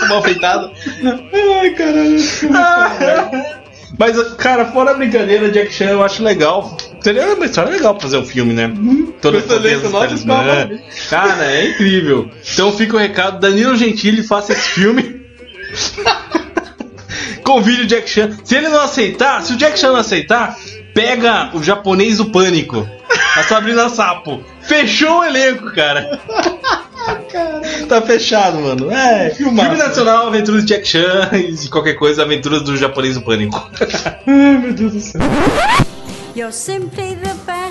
[0.02, 0.70] O mal feitado.
[1.60, 2.16] Ai, caralho.
[3.98, 6.76] Mas, cara, fora a brincadeira, Jack Chan eu acho legal.
[7.00, 8.72] Seria uma história legal pra fazer um filme, né?
[9.20, 10.68] Toda Com esse nosso, talismã.
[11.10, 12.30] Cara, é incrível.
[12.52, 15.22] Então fica o recado, Danilo Gentili, faça esse filme.
[17.44, 18.36] Convide o Jack Chan.
[18.42, 20.56] Se ele não aceitar, se o Jack Chan não aceitar,
[20.94, 22.88] pega o japonês do pânico.
[23.36, 24.42] A Sabrina Sapo.
[24.62, 26.18] Fechou o elenco, cara.
[27.88, 28.90] Tá fechado, mano.
[28.90, 33.70] É, filme nacional, aventuras de Jack Chan e qualquer coisa, aventuras do japonês do pânico.
[34.26, 35.20] Ai, meu Deus do céu.
[36.34, 37.63] You're simply the best.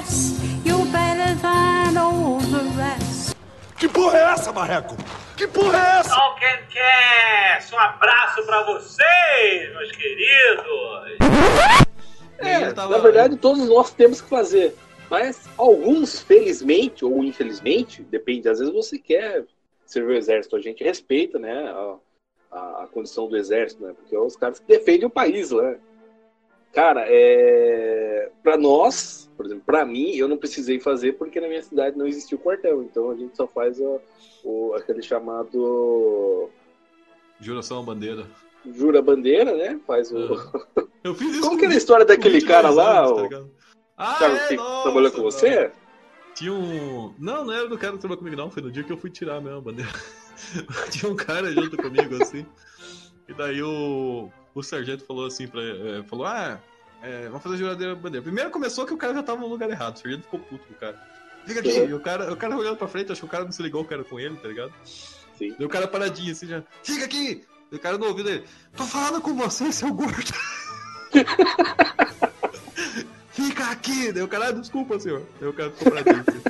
[3.93, 4.97] Porra é essa, Marreco?
[5.37, 6.09] Que porra é essa?
[6.09, 10.65] Talkencast, um abraço pra vocês, meus queridos.
[12.39, 14.75] É, na verdade, todos nós temos que fazer.
[15.09, 19.45] Mas alguns, felizmente ou infelizmente, depende, às vezes você quer
[19.85, 21.95] servir o exército, a gente respeita, né, a,
[22.51, 25.77] a, a condição do exército, né, porque é os caras que defendem o país, né.
[26.73, 28.31] Cara, é...
[28.41, 32.07] para nós, por exemplo, para mim, eu não precisei fazer porque na minha cidade não
[32.07, 33.99] existia o quartel, então a gente só faz o,
[34.43, 36.49] o aquele chamado
[37.39, 38.25] Juração à bandeira.
[38.65, 40.17] jura bandeira, né, faz o...
[41.03, 43.15] Eu fiz isso Como com que era a história daquele 22 cara lá, anos, o-
[43.15, 43.51] tá ligado?
[43.97, 45.71] Ah, cara é, que nossa, trabalhou com você?
[46.33, 47.13] Tinha um.
[47.19, 48.49] Não, não era do cara que trabalhou comigo, não.
[48.49, 49.91] Foi no dia que eu fui tirar mesmo a bandeira.
[50.89, 52.43] Tinha um cara junto comigo, assim.
[53.29, 56.59] E daí o, o sargento falou assim pra ele: é, falou, ah,
[57.03, 58.23] é, vamos fazer juradeira bandeira.
[58.23, 59.97] Primeiro começou que o cara já tava no lugar errado.
[59.97, 60.97] O sargento ficou puto com o cara.
[61.45, 63.51] Fica aqui, e o cara, o cara olhando pra frente, acho que o cara não
[63.51, 64.71] se ligou, o cara com ele, tá ligado?
[65.37, 65.53] Sim.
[65.59, 66.63] Deu o cara paradinho assim já.
[66.81, 67.43] Fica aqui!
[67.69, 68.45] E o cara no ouvido dele,
[68.77, 70.33] tô falando com você, seu gordo.
[73.33, 74.13] Fica aqui!
[74.13, 75.23] Daí o cara, ah, desculpa, senhor.
[75.39, 76.23] Daí o cara ficou paradinho.
[76.25, 76.41] assim.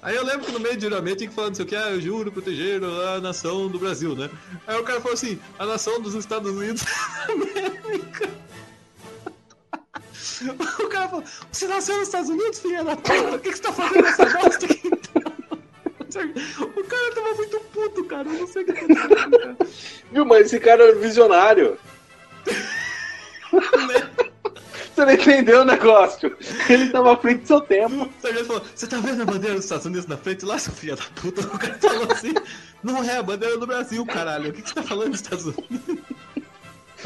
[0.00, 1.76] Aí eu lembro que no meio de juramento tinha que falar não sei o que,
[1.76, 4.30] ah, eu juro proteger a nação do Brasil, né?
[4.66, 6.82] Aí o cara falou assim, a nação dos Estados Unidos
[7.26, 8.30] da América.
[10.80, 13.36] O cara falou, você nasceu nos Estados Unidos, filha da puta?
[13.36, 15.34] O que, que você tá fazendo nessa bosta aqui então?
[16.76, 18.28] O cara tava muito puto, cara.
[18.28, 19.56] Eu não sei o que cara.
[20.12, 21.76] Viu, mas esse cara era visionário.
[24.94, 26.36] Você não entendeu o negócio.
[26.68, 28.04] Ele tava à frente do seu tempo.
[28.04, 30.72] O sargento falou, você tá vendo a bandeira dos Estados Unidos na frente lá, seu
[30.72, 31.40] filho da puta?
[31.40, 32.32] O cara falou assim,
[32.80, 34.50] não é a bandeira do Brasil, caralho.
[34.50, 35.98] O que, que você tá falando dos Estados Unidos?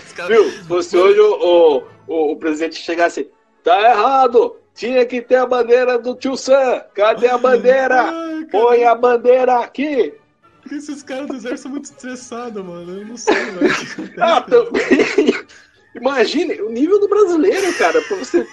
[0.07, 0.51] Os caras- Viu?
[0.51, 3.31] Se fosse hoje o, o, o, presidente chegasse,
[3.62, 4.57] tá errado.
[4.75, 6.83] Tinha que ter a bandeira do tio Sam.
[6.94, 8.03] Cadê a bandeira?
[8.03, 10.14] Ai, Põe a bandeira aqui.
[10.61, 13.01] Porque esses caras do exército são muito estressados, mano.
[13.01, 13.73] Eu não sei, velho.
[13.73, 14.14] acontece.
[14.21, 15.47] Ah, também.
[15.94, 18.47] Imagine o nível do brasileiro, cara, pra você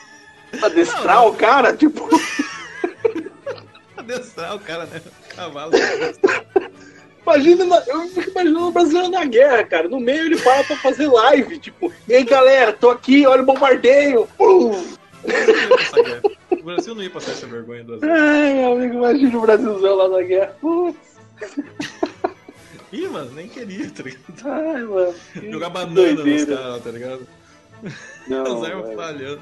[0.61, 2.09] adestrar Não, o cara, tipo.
[3.97, 5.01] Adestrar o cara, né?
[5.35, 5.71] Cavalo.
[7.25, 9.87] Imagina, na- eu fico imaginando o brasileiro na guerra, cara.
[9.89, 13.45] No meio ele para pra fazer live, tipo, e aí galera, tô aqui, olha o
[13.45, 14.27] bombardeio.
[14.37, 14.71] Pum!
[16.51, 18.21] O Brasil não ia passar essa vergonha do exército.
[18.21, 20.55] Ai, meu amigo, imagina o Brasilzão lá na guerra.
[20.61, 20.97] Putz,
[22.93, 24.23] Ih, mano, nem queria, tá ligado?
[24.45, 25.15] ai, mano.
[25.51, 26.55] Jogar banana nos doideira.
[26.57, 27.27] caras, tá ligado?
[28.27, 29.41] Não, As armas falhando.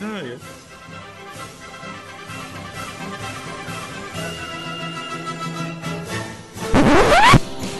[0.00, 0.38] Ai,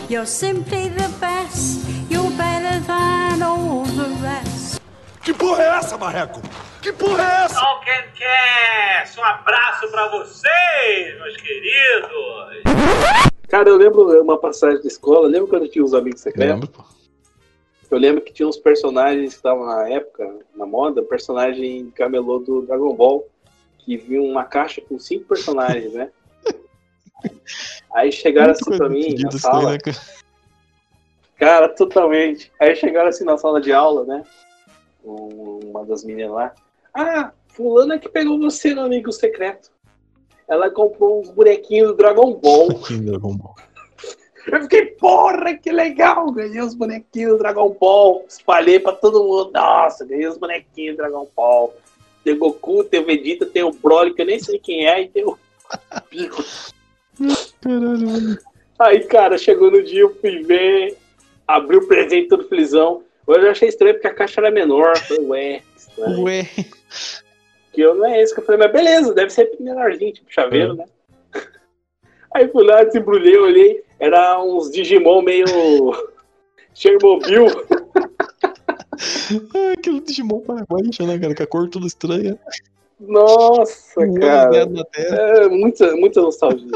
[0.09, 1.85] You're simply the best.
[2.09, 4.81] You're better than all the rest.
[5.25, 6.41] Que porra é essa, Marreco?
[6.81, 7.55] Que porra é essa?
[7.57, 12.63] Talkencast, um abraço pra vocês, meus queridos.
[13.49, 16.55] Cara, eu lembro uma passagem da escola, lembra quando tinha os amigos secretos?
[16.55, 16.85] Lembro, pô.
[17.91, 22.63] Eu lembro que tinha uns personagens que estavam na época, na moda, personagem camelô do
[22.63, 23.27] Dragon Ball,
[23.79, 26.11] que vinha uma caixa com cinco personagens, né?
[27.93, 29.79] Aí chegaram assim pra mim na sala, né,
[31.39, 32.51] cara, totalmente.
[32.61, 34.25] Aí chegaram assim na sala de aula, né?
[35.05, 36.55] Um- Uma das meninas lá.
[36.95, 39.71] Ah, fulana que pegou você no amigo secreto.
[40.49, 42.69] Ela comprou uns bonequinhos do Dragon Ball.
[43.03, 43.55] Dragon Ball.
[44.47, 46.31] Eu fiquei, porra, que legal!
[46.31, 48.25] Ganhei os bonequinhos do Dragon Ball.
[48.29, 49.51] Espalhei pra todo mundo.
[49.53, 51.75] Nossa, ganhei os bonequinhos do Dragon Ball.
[52.23, 55.03] Tem o Goku, tem o Vegeta, tem o Broly, que eu nem sei quem é,
[55.03, 55.37] e tem o
[56.09, 56.43] Pico.
[57.61, 58.39] Caralho, mano.
[58.79, 60.97] Aí, cara, chegou no dia, eu fui ver,
[61.47, 63.03] abri o presente todo felizão.
[63.27, 64.97] Hoje eu achei estranho porque a caixa era menor.
[64.99, 66.23] Falei, ué, que estranho.
[66.23, 66.49] Ué.
[67.73, 70.75] Que eu não é esse que eu falei, mas beleza, deve ser menorzinho, tipo chaveiro,
[70.75, 70.85] né?
[72.35, 75.47] Aí fui lá, desembrulhei, olhei, era uns Digimon meio
[76.75, 77.47] Chernobyl.
[79.55, 81.35] Ai, aquele Digimon paraguaio, né, cara?
[81.35, 82.39] Com a cor toda estranha.
[83.01, 84.51] Nossa, cara.
[84.51, 85.17] dedo na terra.
[85.17, 86.71] É, muita, muita nostalgia.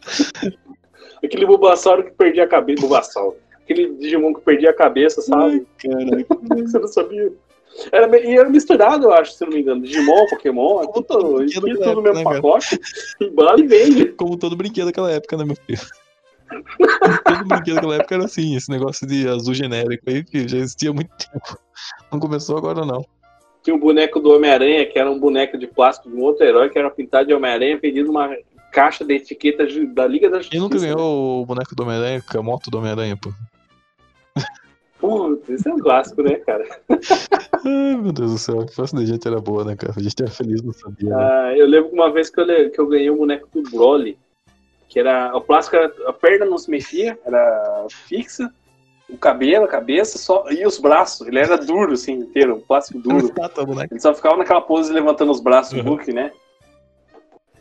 [1.22, 2.80] Aquele Bulbasauro que perdia a cabeça.
[2.80, 3.36] Bulbasauro.
[3.62, 5.66] Aquele Digimon que perdia a cabeça, sabe?
[6.66, 7.32] Você não sabia.
[7.92, 9.82] Era, e era misturado, eu acho, se não me engano.
[9.82, 12.80] Digimon, Pokémon, Como tudo, todo tudo, no mesmo época, né, pacote.
[13.20, 14.06] Embala e vende.
[14.18, 15.80] Como todo brinquedo daquela época, né, meu filho?
[17.24, 20.90] todo brinquedo daquela época era assim, esse negócio de azul genérico aí, que já existia
[20.90, 21.58] há muito tempo.
[22.10, 23.04] Não começou agora, não.
[23.62, 26.70] Tinha um boneco do Homem-Aranha, que era um boneco de plástico de um outro herói,
[26.70, 28.34] que era pintado de Homem-Aranha, vendido numa
[28.70, 30.52] caixa de etiquetas de- da Liga da Justiça.
[30.52, 33.30] Quem nunca ganhou o boneco do Homem-Aranha a moto do Homem-Aranha, pô?
[34.98, 36.64] Putz, isso é um clássico, né, cara?
[37.64, 39.94] Ai, meu Deus do céu, que fácil da gente era boa, né, cara?
[39.96, 41.16] A gente era feliz, não sabia, né?
[41.16, 44.18] Ah, eu lembro uma vez que eu, que eu ganhei um boneco do Broly,
[44.90, 45.34] que era.
[45.34, 45.90] O plástico era.
[46.06, 48.52] A perna não se mexia, era fixa.
[49.08, 50.44] O cabelo, a cabeça, só.
[50.50, 51.26] E os braços.
[51.26, 53.32] Ele era duro, assim, inteiro, um plástico duro.
[53.34, 53.94] Tá, boneco.
[53.94, 55.82] Ele só ficava naquela pose levantando os braços Uhum.
[55.82, 56.30] do Hulk, né?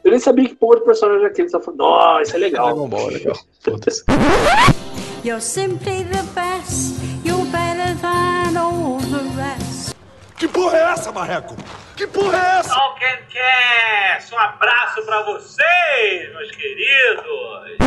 [0.04, 1.50] Eu nem sabia que porra de personagem era aquele.
[1.50, 2.66] Só falei, nossa, isso é legal.
[2.68, 3.38] Dragon Ball, legal.
[3.60, 4.04] Foda-se.
[5.24, 6.96] You're simply the best.
[7.26, 9.94] You're better than all the rest.
[10.38, 11.54] Que porra é essa, Marreco?
[11.98, 12.70] Que porra é essa?
[12.70, 17.78] Talkencast, um abraço pra vocês, meus queridos.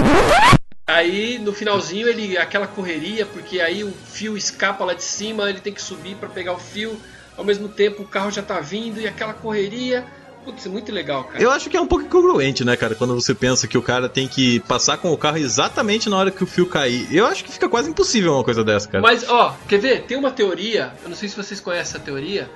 [0.87, 5.61] Aí no finalzinho ele aquela correria, porque aí o fio escapa lá de cima, ele
[5.61, 7.01] tem que subir pra pegar o fio.
[7.39, 10.05] Ao mesmo tempo o carro já tá vindo e aquela correria.
[10.45, 11.43] Putz, é muito legal, cara.
[11.43, 12.95] Eu acho que é um pouco incongruente, né, cara?
[12.95, 16.31] Quando você pensa que o cara tem que passar com o carro exatamente na hora
[16.31, 17.07] que o fio cair.
[17.15, 19.03] Eu acho que fica quase impossível uma coisa dessa, cara.
[19.03, 20.03] Mas, ó, quer ver?
[20.03, 22.51] Tem uma teoria, eu não sei se vocês conhecem essa teoria,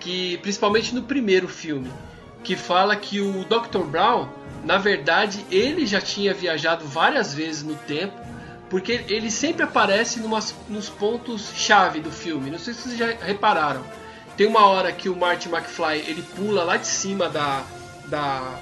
[0.00, 1.90] que principalmente no primeiro filme,
[2.42, 3.84] que fala que o Dr.
[3.84, 4.28] Brown,
[4.64, 8.14] na verdade, ele já tinha viajado várias vezes no tempo,
[8.70, 12.50] porque ele sempre aparece numas, nos pontos chave do filme.
[12.50, 13.84] Não sei se vocês já repararam.
[14.36, 17.64] Tem uma hora que o Marty McFly ele pula lá de cima da,
[18.06, 18.58] da,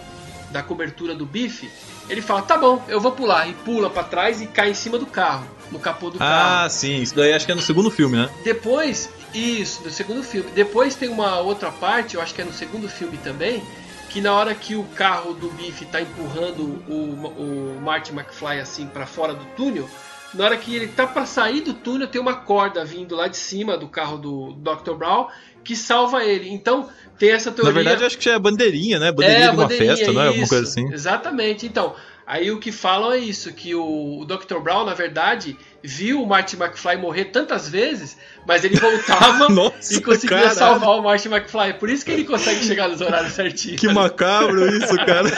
[0.50, 1.70] da cobertura do bife.
[2.08, 3.48] Ele fala, tá bom, eu vou pular.
[3.48, 6.64] E pula pra trás e cai em cima do carro, no capô do carro.
[6.64, 7.00] Ah, sim.
[7.00, 8.30] Isso daí acho que é no segundo filme, né?
[8.44, 10.48] Depois, isso, no segundo filme.
[10.54, 13.62] Depois tem uma outra parte, eu acho que é no segundo filme também,
[14.10, 18.86] que na hora que o carro do Biff tá empurrando o, o Marty McFly assim
[18.86, 19.88] para fora do túnel,
[20.34, 23.36] na hora que ele tá para sair do túnel, tem uma corda vindo lá de
[23.36, 24.94] cima do carro do Dr.
[24.94, 25.28] Brown
[25.64, 26.48] que salva ele.
[26.50, 27.72] Então, tem essa teoria.
[27.72, 29.10] Na verdade, eu acho que já é bandeirinha, né?
[29.10, 30.28] Bandeirinha É, de uma bandeirinha, festa, não é?
[30.28, 30.92] Alguma coisa assim.
[30.92, 31.66] Exatamente.
[31.66, 31.94] Então,
[32.26, 34.58] aí o que falam é isso, que o, o Dr.
[34.62, 40.00] Brown, na verdade, viu o Marty McFly morrer tantas vezes, mas ele voltava Nossa, e
[40.00, 40.54] conseguia caralho.
[40.54, 41.74] salvar o Marty McFly.
[41.78, 43.80] Por isso que ele consegue chegar nos horários certinhos.
[43.80, 45.30] Que macabro isso, cara.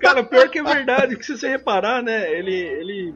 [0.00, 3.14] Cara, pior que é verdade, que se você reparar, né, ele, ele...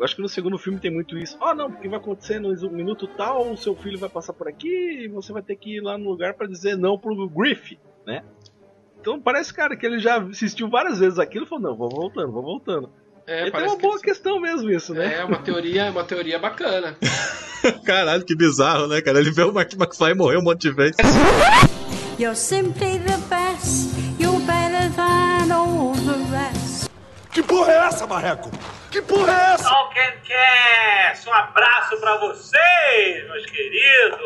[0.00, 1.36] Eu acho que no segundo filme tem muito isso.
[1.42, 5.02] Ah, não, porque vai acontecer no minuto tal, o seu filho vai passar por aqui
[5.04, 8.24] e você vai ter que ir lá no lugar pra dizer não pro Griff, né?
[8.98, 12.32] Então parece, cara, que ele já assistiu várias vezes aquilo e falou, não, vou voltando,
[12.32, 12.90] vou voltando.
[13.26, 15.18] É, e tem parece uma que boa questão mesmo isso, né?
[15.18, 16.96] É uma teoria, uma teoria bacana.
[17.84, 19.20] Caralho, que bizarro, né, cara?
[19.20, 20.96] Ele vê o Mark McFly morrer um monte de vezes.
[22.18, 23.94] You're simply the best.
[24.18, 26.88] You're better than all the rest.
[27.30, 28.50] Que porra é essa, Marreco?
[28.90, 29.64] Que porra é essa?
[29.64, 34.18] Talkencast, um abraço pra vocês, meus queridos.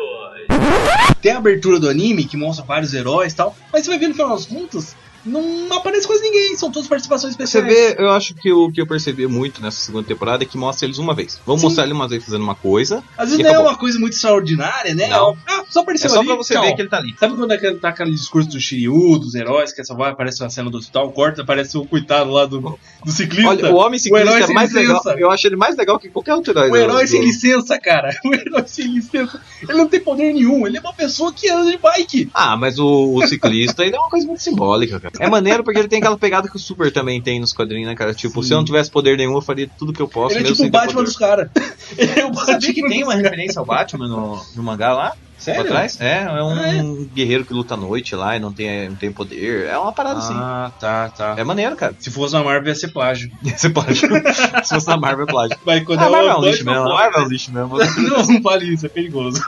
[1.21, 4.07] Tem a abertura do anime que mostra vários heróis e tal, mas você vai ver
[4.07, 4.95] no final das contas,
[5.25, 7.95] não aparece quase ninguém, são todas participações Você especiais.
[7.95, 10.85] vê, eu acho que o que eu percebi muito nessa segunda temporada é que mostra
[10.85, 11.39] eles uma vez.
[11.45, 11.67] Vamos Sim.
[11.67, 13.03] mostrar ele uma vez fazendo uma coisa.
[13.17, 13.71] Às vezes não é acabou.
[13.71, 15.07] uma coisa muito extraordinária, né?
[15.07, 15.37] Não.
[15.47, 16.27] Ah, só apareceu É só ali.
[16.27, 16.61] pra você Não.
[16.63, 17.15] ver que ele tá ali.
[17.19, 20.43] Sabe quando é que tá aquele discurso do Shiryu, dos heróis, que essa vai, aparece
[20.43, 22.59] uma cena do hospital, corta, aparece o coitado lá do,
[23.03, 23.49] do ciclista.
[23.49, 24.97] Olha, o homem ciclista herói é mais legal.
[24.97, 25.15] licença.
[25.19, 26.69] Eu acho ele mais legal que qualquer outro herói.
[26.69, 28.15] O herói sem licença, cara.
[28.25, 29.39] O herói sem licença.
[29.61, 30.65] Ele não tem poder nenhum.
[30.67, 32.29] Ele é uma pessoa que anda de bike.
[32.33, 35.14] Ah, mas o, o ciclista ele é uma coisa muito simbólica, cara.
[35.19, 37.95] É maneiro porque ele tem aquela pegada que o Super também tem nos quadrinhos, né,
[37.95, 38.13] cara?
[38.13, 40.35] Tipo, se eu não tivesse poder nenhum, eu faria tudo que eu posso.
[40.35, 41.05] Ele é mesmo tipo o Batman poder.
[41.05, 41.49] dos caras.
[41.97, 45.13] É Sabia que tem uma referência ao Batman no, no mangá lá?
[45.67, 46.01] Trás?
[46.01, 49.67] É, é um guerreiro que luta à noite lá e não tem, não tem poder.
[49.67, 50.33] É uma parada assim.
[50.35, 51.35] Ah, tá, tá.
[51.37, 51.93] É maneiro, cara.
[51.99, 53.29] Se fosse na Marvel ia ser plágio.
[53.43, 53.95] Você pode.
[53.99, 55.57] Se fosse na Marvel, é plágio.
[55.63, 56.83] Mas quando Ah, é Marvel é um lixo mesmo.
[56.85, 57.77] não Marvel é um lixo mesmo.
[58.09, 59.39] Não, não fale isso, é perigoso.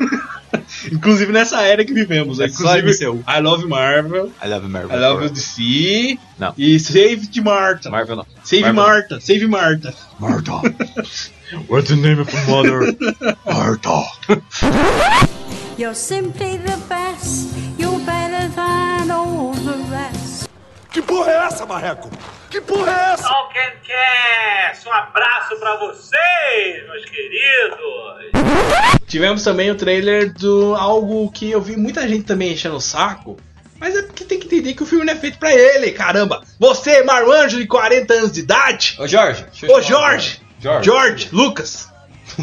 [0.92, 2.40] Inclusive nessa era que vivemos.
[2.40, 3.24] É só Inclusive, MCU.
[3.28, 4.98] I love Marvel, I love Marvel.
[4.98, 6.54] I love DC Não.
[6.58, 7.90] e Save de Marta.
[7.90, 8.26] Marvel não.
[8.44, 8.84] Save Marvel.
[8.84, 9.94] Marta, Save Marta.
[10.20, 10.52] Marta.
[11.70, 12.98] What's the name of your mother?
[13.46, 14.04] Marta.
[15.78, 17.56] You're simply the best.
[17.78, 20.50] You're better than all the rest.
[20.92, 22.10] Que porra é essa, Marreco?
[22.58, 23.30] Que porra é essa?
[24.90, 27.78] Um abraço pra vocês, meus queridos.
[29.06, 33.38] Tivemos também o trailer do algo que eu vi muita gente também enchendo o saco.
[33.80, 36.42] Mas é porque tem que entender que o filme não é feito pra ele, caramba!
[36.60, 38.98] Você, marmanjo de 40 anos de idade!
[39.00, 39.46] Ô, Jorge.
[39.70, 40.42] Ô, Jorge!
[40.60, 40.86] Jorge.
[40.86, 41.94] Jorge, Lucas!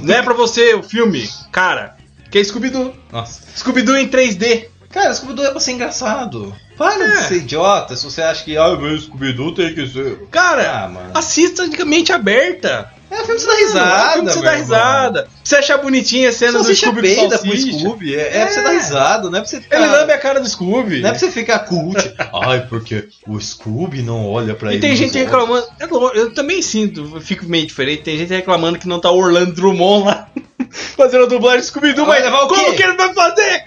[0.00, 1.96] Não é pra você o filme, cara.
[2.30, 2.94] Que é Scooby-Doo.
[3.10, 3.42] Nossa.
[3.56, 4.68] Scooby-Doo em 3D.
[4.90, 6.54] Cara, Scooby-Doo é pra ser engraçado.
[6.76, 7.08] Para É.
[7.08, 10.18] de ser idiota se você acha que, ah, mas Scooby-Doo tem que ser.
[10.30, 12.90] Cara, Ah, assista de mente aberta.
[13.10, 14.60] É filme pra você dar risada, É filme pra você meu irmão.
[14.64, 15.28] risada.
[15.44, 17.56] Você achar bonitinha a cena do Scooby peida pro.
[17.56, 18.16] Scooby.
[18.16, 19.76] É, é pra você dar risada, não é pra você ficar...
[19.76, 21.00] Ele lambe a cara do Scooby.
[21.00, 22.12] Não é pra você ficar cult.
[22.42, 24.80] Ai, porque o Scooby não olha pra E ele.
[24.80, 25.24] tem nos gente olhos.
[25.30, 25.66] reclamando.
[25.78, 28.02] é Eu também sinto, fico meio diferente.
[28.02, 30.28] Tem gente reclamando que não tá o Orlando Drummond lá
[30.96, 33.64] fazendo a dublagem Scooby-Doo, Vai mas levar o como que ele vai fazer?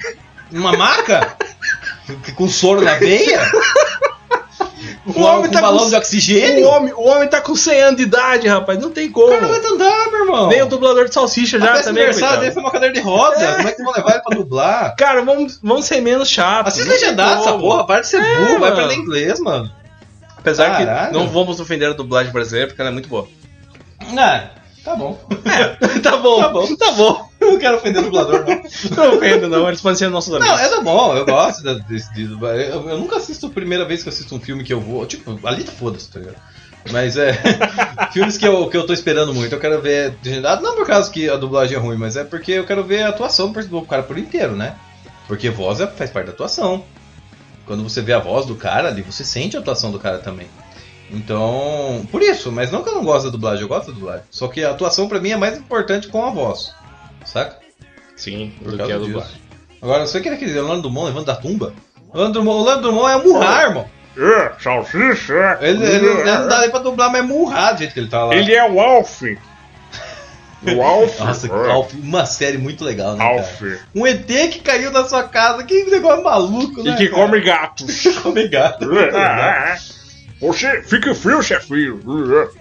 [0.52, 1.38] Uma maca?
[2.36, 3.42] com soro na veia?
[5.06, 6.66] O homem com tá balão com- de oxigênio?
[6.66, 8.78] O homem, o homem tá com 100 anos de idade, rapaz.
[8.78, 9.28] Não tem como.
[9.28, 10.48] O cara vai andar, meu irmão.
[10.50, 12.04] Nem o dublador de salsicha já também.
[12.04, 12.42] aniversário coitado.
[12.42, 13.56] dele foi uma cadeira de roda.
[13.56, 14.96] Como é que vão levar ele pra dublar?
[14.98, 16.30] Cara, vamos, vamos ser menos
[16.82, 19.72] não tem legendado essa porra, para de ser É, burro, vai aprender inglês, mano.
[20.38, 21.08] Apesar Caralho.
[21.08, 23.28] que não vamos ofender a dublagem brasileira, porque ela é muito boa.
[24.18, 24.50] Ah,
[24.84, 25.20] tá bom.
[26.04, 26.76] tá bom, Tá bom.
[26.76, 27.28] tá bom.
[27.40, 28.62] Eu não quero ofender o dublador, não.
[29.06, 29.68] Não ofenda, não.
[29.68, 30.50] Eles podem ser nossos amigos.
[30.50, 32.12] Não, é da bom, eu gosto desse.
[32.14, 34.82] de- eu, eu nunca assisto a primeira vez que eu assisto um filme que eu
[34.82, 35.06] vou.
[35.06, 36.38] Tipo, ali foda-se, tá ligado?
[36.92, 37.34] Mas é.
[38.14, 40.16] filmes que eu, que eu tô esperando muito, eu quero ver
[40.62, 43.10] não por causa que a dublagem é ruim, mas é porque eu quero ver a
[43.10, 44.76] atuação do cara por inteiro, né?
[45.28, 46.84] Porque voz é- faz parte da atuação.
[47.66, 50.48] Quando você vê a voz do cara ali, você sente a atuação do cara também.
[51.12, 54.24] Então, por isso, mas não que eu não gosto da dublagem, eu gosto da dublagem.
[54.30, 56.74] Só que a atuação pra mim é mais importante com a voz.
[57.26, 57.58] Saca?
[58.16, 59.00] Sim, Por do que a disso.
[59.00, 59.42] dublagem.
[59.82, 61.74] Agora, você quer aquele Orlando Drummond levando da tumba?
[62.10, 63.86] O Orlando Drummond, o Orlando Drummond é murrar, irmão.
[64.18, 65.60] É, salsicha.
[65.62, 68.10] Ele, ele- ele não dá nem pra dublar, mas é murrar do jeito que ele
[68.10, 68.36] tá lá.
[68.36, 69.22] Ele é o Alf.
[70.66, 71.20] O Alf.
[71.20, 71.70] Nossa, é.
[71.72, 73.30] Alf, uma série muito legal, né, cara?
[73.38, 73.62] Alf.
[73.94, 76.92] Um ET que caiu na sua casa, que negócio maluco, né?
[76.92, 77.22] E que cara?
[77.28, 78.04] come gatos.
[78.24, 78.90] come gato.
[80.40, 82.00] Você fica frio, chefinho.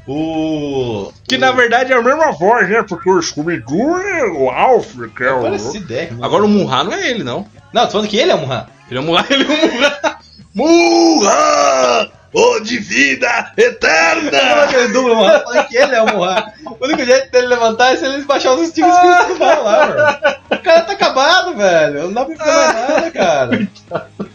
[0.06, 1.12] O.
[1.28, 2.82] Que na verdade é a mesma voz, né?
[2.82, 5.42] Porque o Scooby-Doo é o Alf, que é o.
[5.42, 6.10] Parece ideia.
[6.22, 7.46] Agora o Munha não é ele, não.
[7.72, 8.68] Não, tô falando que ele é o Murra.
[8.88, 9.96] Ele é o Munha, ele é o Munha.
[10.54, 12.10] Murra!
[12.32, 14.66] Ô de vida é eterna!
[14.68, 16.52] que ele dubla o Murra, falando que ele é o Murra.
[16.64, 18.86] O único jeito dele levantar é se eles baixar os Smith
[19.28, 20.36] do mal lá, mano.
[20.50, 22.02] O cara tá acabado, velho.
[22.04, 23.68] Não dá pra fazer mais nada, cara.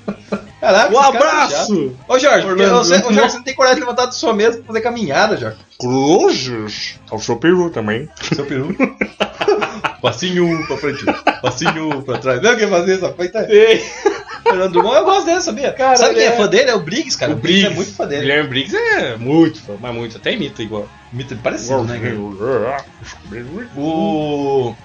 [0.62, 1.96] Caraca, Um é abraço!
[2.08, 2.86] Ô, Jorge, porque Orlando.
[2.86, 5.36] você, ô, Jorge, você não tem coragem de levantar da sua mesa pra fazer caminhada,
[5.36, 5.58] Jorge.
[5.80, 7.00] Cruzes.
[7.12, 8.08] É o seu peru também.
[8.34, 8.74] Seu peru.
[10.02, 11.04] passinho pra frente,
[11.42, 12.42] passinho pra trás.
[12.42, 13.78] Não, quem fazia essa feita é.
[14.44, 15.72] Fernando Drummond, eu gosto dele, sabia?
[15.74, 16.70] Cara, Sabe quem é é- fã dele?
[16.72, 17.32] É o Briggs, cara.
[17.32, 17.76] O O Briggs é Briggs.
[17.86, 18.22] muito fã dele.
[18.22, 20.88] Guilherme Briggs é muito, fã, mas muito, até imita igual.
[21.14, 22.16] Muito parecido, né, cara?
[23.78, 24.76] O.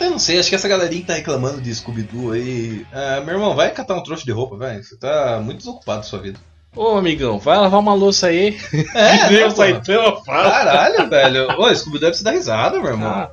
[0.00, 2.86] Eu não sei, acho que essa galerinha que tá reclamando de Scooby-Doo aí.
[2.92, 4.82] Ah, meu irmão, vai catar um trouxa de roupa, velho.
[4.82, 6.38] Você tá muito desocupado da sua vida.
[6.76, 8.56] Ô, amigão, vai lavar uma louça aí.
[8.94, 9.50] É, pô.
[9.50, 10.50] Saitama fala.
[10.50, 11.60] Caralho, velho.
[11.60, 13.10] Ô, Scooby-Doo deve se dar risada, meu irmão.
[13.10, 13.30] Ah,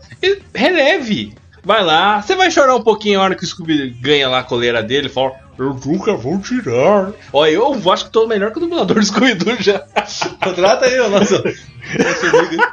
[0.54, 1.36] releve.
[1.66, 2.22] Vai lá.
[2.22, 5.08] Você vai chorar um pouquinho a hora que o Scooby ganha lá a coleira dele
[5.08, 5.34] e fala.
[5.58, 7.12] Eu nunca vou tirar.
[7.34, 9.80] Olha, eu acho que tô melhor que o dublador do Scooby-Doo já.
[10.44, 11.36] Contrata aí o nosso.
[11.44, 12.64] nosso amigo.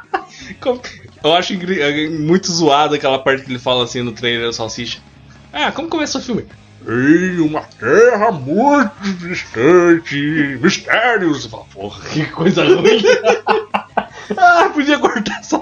[1.23, 4.99] Eu acho é muito zoado aquela parte que ele fala assim no trailer do Salsicha.
[5.53, 6.45] Ah, como começa o filme?
[6.85, 10.59] Em uma terra muito distante.
[10.61, 11.47] Mistérios.
[11.47, 13.01] Porra, que coisa ruim.
[14.35, 15.61] ah, podia cortar essa.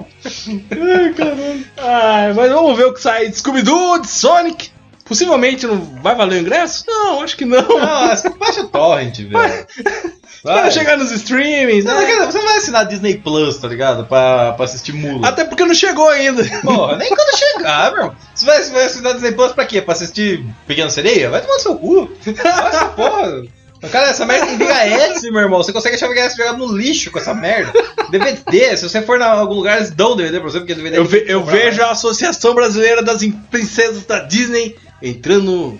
[0.71, 1.65] Ai, caralho.
[1.77, 4.71] Ai, mas vamos ver o que sai de Scooby-Doo, de Sonic.
[5.05, 6.85] Possivelmente não vai valer o ingresso?
[6.87, 7.61] Não, acho que não.
[7.61, 9.67] Não, você baixa o torrent, velho.
[10.43, 12.25] Vai chegar nos streamings, Não, né?
[12.25, 14.05] Você não vai assinar Disney Plus, tá ligado?
[14.05, 15.27] Pra, pra assistir mula.
[15.27, 16.43] Até porque não chegou ainda.
[16.61, 18.15] Porra, nem quando chegar, meu.
[18.33, 19.81] Você vai, você vai assinar Disney Plus pra quê?
[19.81, 21.29] Pra assistir Pequena Sereia?
[21.29, 22.09] Vai tomar no seu cu.
[22.43, 23.43] Nossa, porra.
[23.91, 25.61] Cara, essa merda tem VHS, meu irmão.
[25.63, 27.71] Você consegue achar VHS jogado no lixo com essa merda.
[28.11, 31.05] DVD, se você for em algum lugar, eles dão DVD pra você, porque DVD Eu,
[31.05, 35.79] ve- eu comprar vejo a Associação Brasileira das Princesas da Disney entrando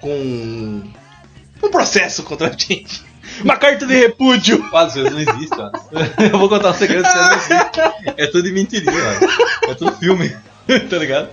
[0.00, 0.82] com
[1.62, 3.04] um processo contra a gente.
[3.42, 4.64] Uma carta de repúdio.
[4.94, 5.72] Vezes não existe, mano.
[6.32, 8.14] Eu vou contar um segredo que não existe.
[8.16, 9.20] É tudo mentirinha, mano.
[9.68, 10.36] É tudo filme.
[10.90, 11.28] tá ligado?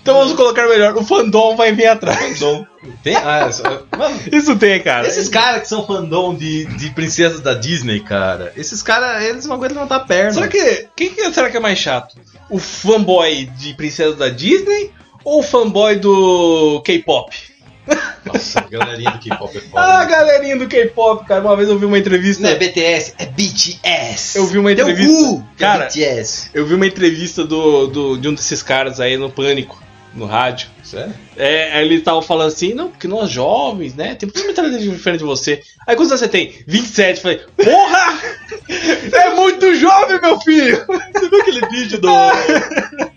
[0.00, 0.96] Então vamos colocar melhor.
[0.96, 2.38] O fandom vai vir atrás.
[2.38, 2.66] Fandom.
[3.02, 3.14] Tem?
[3.14, 5.06] Ah, é mano, Isso tem, cara.
[5.06, 9.56] esses caras que são fandom de, de princesas da Disney, cara, esses caras, eles não
[9.56, 10.32] aguentam levantar a perna.
[10.32, 10.88] Será que.
[10.96, 12.16] Quem que será que é mais chato?
[12.48, 14.92] O fanboy de princesa da Disney
[15.24, 17.36] ou o fanboy do K-pop?
[18.24, 20.04] Nossa, a galerinha do K-pop é Ah, foda.
[20.04, 21.40] galerinha do K-pop, cara.
[21.42, 22.42] Uma vez eu vi uma entrevista.
[22.42, 24.36] Não é BTS, é BTS.
[24.38, 25.24] Eu vi uma Deu entrevista.
[25.24, 26.50] cu, que é Cara, BTS.
[26.52, 29.82] eu vi uma entrevista do, do- de um desses caras aí no Pânico,
[30.14, 30.68] no rádio.
[30.84, 31.14] Sério?
[31.36, 34.14] É, aí ele tava falando assim, não, porque nós jovens, né?
[34.14, 35.62] Tem muita mentalidade diferente de você.
[35.86, 36.54] Aí quantos anos você tem?
[36.66, 37.20] 27.
[37.20, 38.18] Falei, porra!
[39.12, 40.84] É muito jovem, meu filho!
[41.14, 42.08] Você viu aquele vídeo do.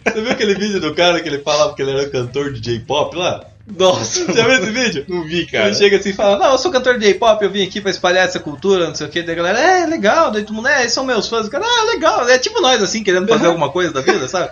[0.04, 3.16] Você viu aquele vídeo do cara que ele falava que ele era cantor de J-pop
[3.16, 3.46] lá?
[3.78, 5.06] Nossa, Já viu esse vídeo?
[5.08, 5.68] não vi, cara.
[5.68, 7.92] Ele chega assim e fala: Não, eu sou cantor de J-pop, eu vim aqui pra
[7.92, 9.22] espalhar essa cultura, não sei o que.
[9.22, 11.48] Daí a galera, é legal, daí todo mundo, é, são meus fãs.
[11.48, 12.28] O cara, ah, legal.
[12.30, 14.52] É tipo nós, assim, querendo fazer alguma coisa da vida, sabe?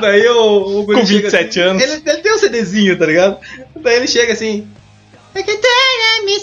[0.00, 1.82] daí o, o Com chega 27 assim, anos.
[1.82, 3.38] Ele, ele tem um CDzinho, tá ligado?
[3.76, 4.66] Daí ele chega assim.
[5.36, 6.38] I can tell me.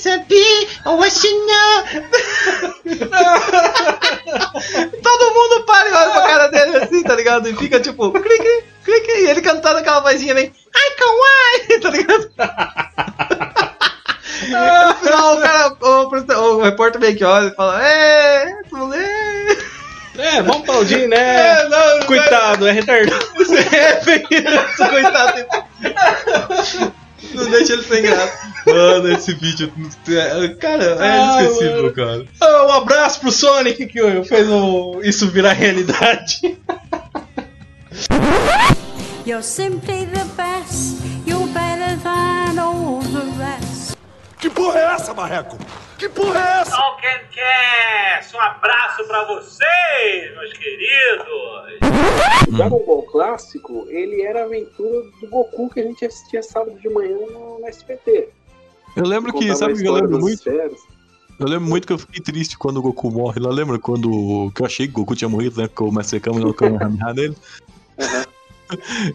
[5.02, 7.48] Todo mundo para e olha pra cara dele assim, tá ligado?
[7.48, 12.32] E fica tipo, clique, clique, e ele cantando aquela vozinha bem, ai, kawaii, tá ligado?
[14.50, 19.72] No final, o cara, o, o, o repórter meio que olha e fala, é, moleque.
[20.18, 21.18] É, vamos aplaudir, né?
[21.62, 23.32] É, não, Coitado, é retardado.
[23.74, 25.46] É, bem isso, coitado.
[27.34, 28.38] Não deixa ele sem graça.
[28.66, 29.72] Mano, esse vídeo.
[30.60, 31.94] Cara, é inesquecível, mano.
[31.94, 32.26] cara.
[32.40, 36.58] Ah, Um abraço pro Sonic que fez o- isso virar realidade.
[39.26, 40.98] You're simply the best.
[41.28, 43.96] You're better than all the rest.
[44.40, 45.58] Que porra é essa, Marreco?
[46.02, 46.72] Que porra é essa?
[46.72, 51.28] Talkencast, um abraço pra vocês, meus queridos.
[52.48, 56.80] O Dragon Ball clássico, ele era a aventura do Goku que a gente assistia sábado
[56.80, 58.30] de manhã no, no SPT.
[58.96, 60.34] Eu lembro que, sabe que eu lembro muito?
[60.34, 60.80] esferas.
[61.40, 63.40] Eu lembro muito que eu fiquei triste quando o Goku morre.
[63.40, 65.68] Lá lembra quando que eu achei que o Goku tinha morrido, né?
[65.68, 67.38] Com o Mestre Kama no Kamehameha dele.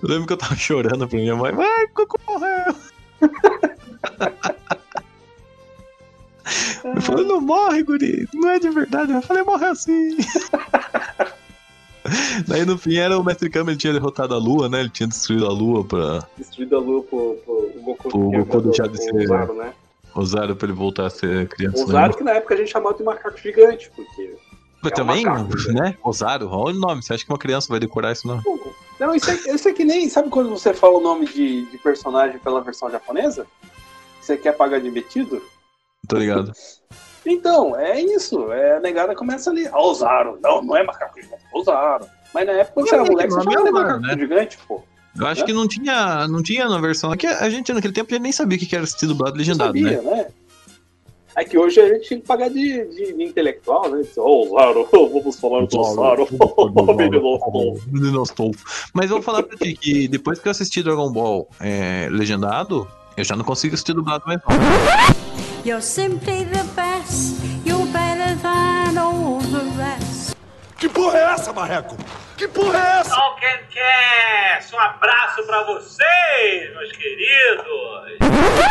[0.00, 1.50] Eu lembro que eu tava chorando pra minha mãe.
[1.50, 2.76] Mãe, o Goku morreu!
[6.84, 8.28] Eu falei, não morre, guri.
[8.32, 9.12] Não é de verdade.
[9.12, 10.16] Eu falei, morreu sim.
[12.46, 14.80] Daí no fim era o Mestre Kama, ele tinha derrotado a Lua, né?
[14.80, 18.08] Ele tinha destruído a Lua pra Destruído a lua pro, pro Goku.
[18.08, 19.72] o tinha Goku deixar de ser O Zaro, né?
[20.14, 21.84] usar pra ele voltar a ser criança.
[21.84, 22.12] O né?
[22.12, 24.36] Que na época a gente chamava de macaco gigante, porque...
[24.82, 25.96] Mas É um também, macaco, né?
[26.02, 27.02] Osário, olha o nome.
[27.02, 28.40] Você acha que uma criança vai decorar isso não?
[29.00, 30.08] Não, isso é, isso é que nem...
[30.08, 33.46] Sabe quando você fala o nome de, de personagem pela versão japonesa?
[34.20, 35.42] Você quer pagar de metido?
[36.08, 36.52] Tô ligado.
[37.24, 38.52] Então, é isso.
[38.52, 39.66] É, a negada começa ali.
[39.66, 40.38] Ah, Zaro.
[40.42, 42.06] Não, não é macaco gigante, é Zaro.
[42.32, 44.14] Mas na época, você era É, moleque, você chamava é de macaco né?
[44.18, 44.82] gigante, pô.
[45.18, 45.46] Eu acho Né?
[45.46, 47.10] que não tinha, não tinha na versão.
[47.10, 49.38] Aqui a gente naquele tempo já nem sabia o que era assistir dublado e Não
[49.38, 50.10] legendado, sabia, né?
[50.16, 50.26] né?
[51.38, 54.02] É que hoje a gente tem que pagar de, de, de intelectual, né?
[54.16, 56.28] Ô, Zaro, vamos falar do Zaro.
[57.88, 58.64] Menino Astolfo.
[58.94, 62.86] Mas eu vou falar pra ti que depois que eu assisti Dragon Ball é, legendado,
[63.16, 65.35] eu já não consigo assistir dublado mais não.
[65.66, 67.42] You're simply the best.
[67.64, 70.36] You're better than all the rest.
[70.78, 71.96] Que porra é essa, Marreco?
[72.36, 73.10] Que porra é essa?
[73.10, 77.66] Talkencast, um abraço pra vocês, meus queridos.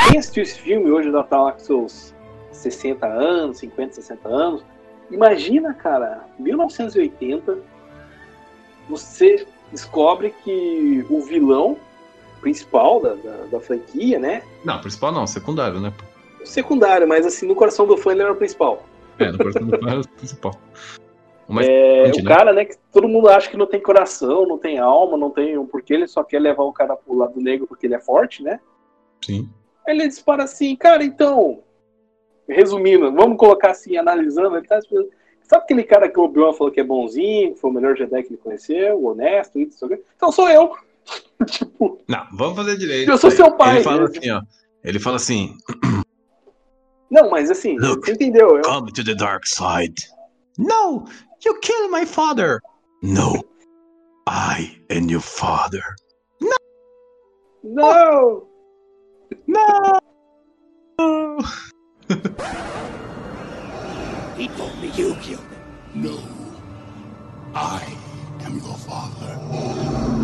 [0.08, 2.16] Quem assistiu esse filme hoje tá lá com seus
[2.54, 4.66] 60 anos, 50, 60 anos.
[5.12, 7.58] Imagina, cara, 1980,
[8.88, 11.78] você descobre que o vilão
[12.40, 14.44] principal da, da, da franquia, né?
[14.64, 15.92] Não, principal não, secundário, né?
[16.46, 18.84] Secundário, mas assim, no coração do fã ele era o principal.
[19.20, 20.60] É, no coração do fã era o principal.
[21.48, 22.24] O mais É, o né?
[22.24, 25.58] cara, né, que todo mundo acha que não tem coração, não tem alma, não tem
[25.58, 28.42] um porquê, ele só quer levar o cara pro lado negro porque ele é forte,
[28.44, 28.60] né?
[29.24, 29.50] Sim.
[29.88, 31.62] Aí ele dispara assim, cara, então,
[32.48, 34.80] resumindo, vamos colocar assim, analisando, ele tá
[35.48, 38.24] Sabe aquele cara que o Obi-Wan falou que é bonzinho, que foi o melhor Jedi
[38.24, 39.88] que ele conheceu, honesto, isso?
[40.16, 40.72] Então sou eu.
[41.46, 43.12] tipo, Não, vamos fazer direito.
[43.12, 44.42] Eu sou seu pai, Ele fala assim, ó.
[44.84, 45.56] Ele fala assim:
[47.16, 48.06] não, mas assim, Look.
[48.06, 48.58] você entendeu?
[48.58, 49.96] Eu, Come to the dark side.
[50.58, 51.06] No,
[51.46, 52.60] you kill my father.
[53.02, 53.42] No,
[54.28, 55.96] I and your father.
[57.64, 58.48] No,
[59.48, 60.00] No.
[64.38, 65.40] He told me you killed him.
[65.96, 66.20] No.
[67.56, 67.82] I
[68.44, 70.15] am your father.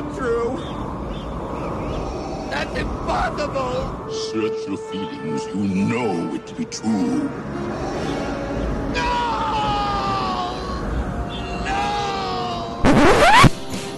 [0.00, 0.56] not true.
[2.50, 4.12] That's impossible.
[4.30, 5.46] Search your feelings.
[5.46, 7.30] You know it to be true.
[8.92, 9.12] No!
[11.64, 11.86] No!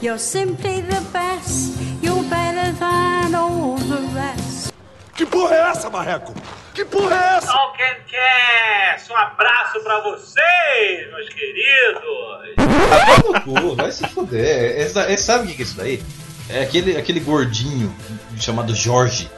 [0.01, 1.81] You're simply the best.
[2.01, 4.73] You're better than all the rest.
[5.17, 6.33] Que porra é essa, Marreco?
[6.79, 7.47] Que porra é essa?
[7.49, 12.57] Talkencast, um abraço pra vocês, meus queridos.
[12.89, 14.81] Vai no cu, vai se fuder.
[14.81, 16.01] Essa, é, sabe o que é isso daí?
[16.49, 17.93] É aquele, aquele gordinho
[18.39, 19.29] chamado Jorge.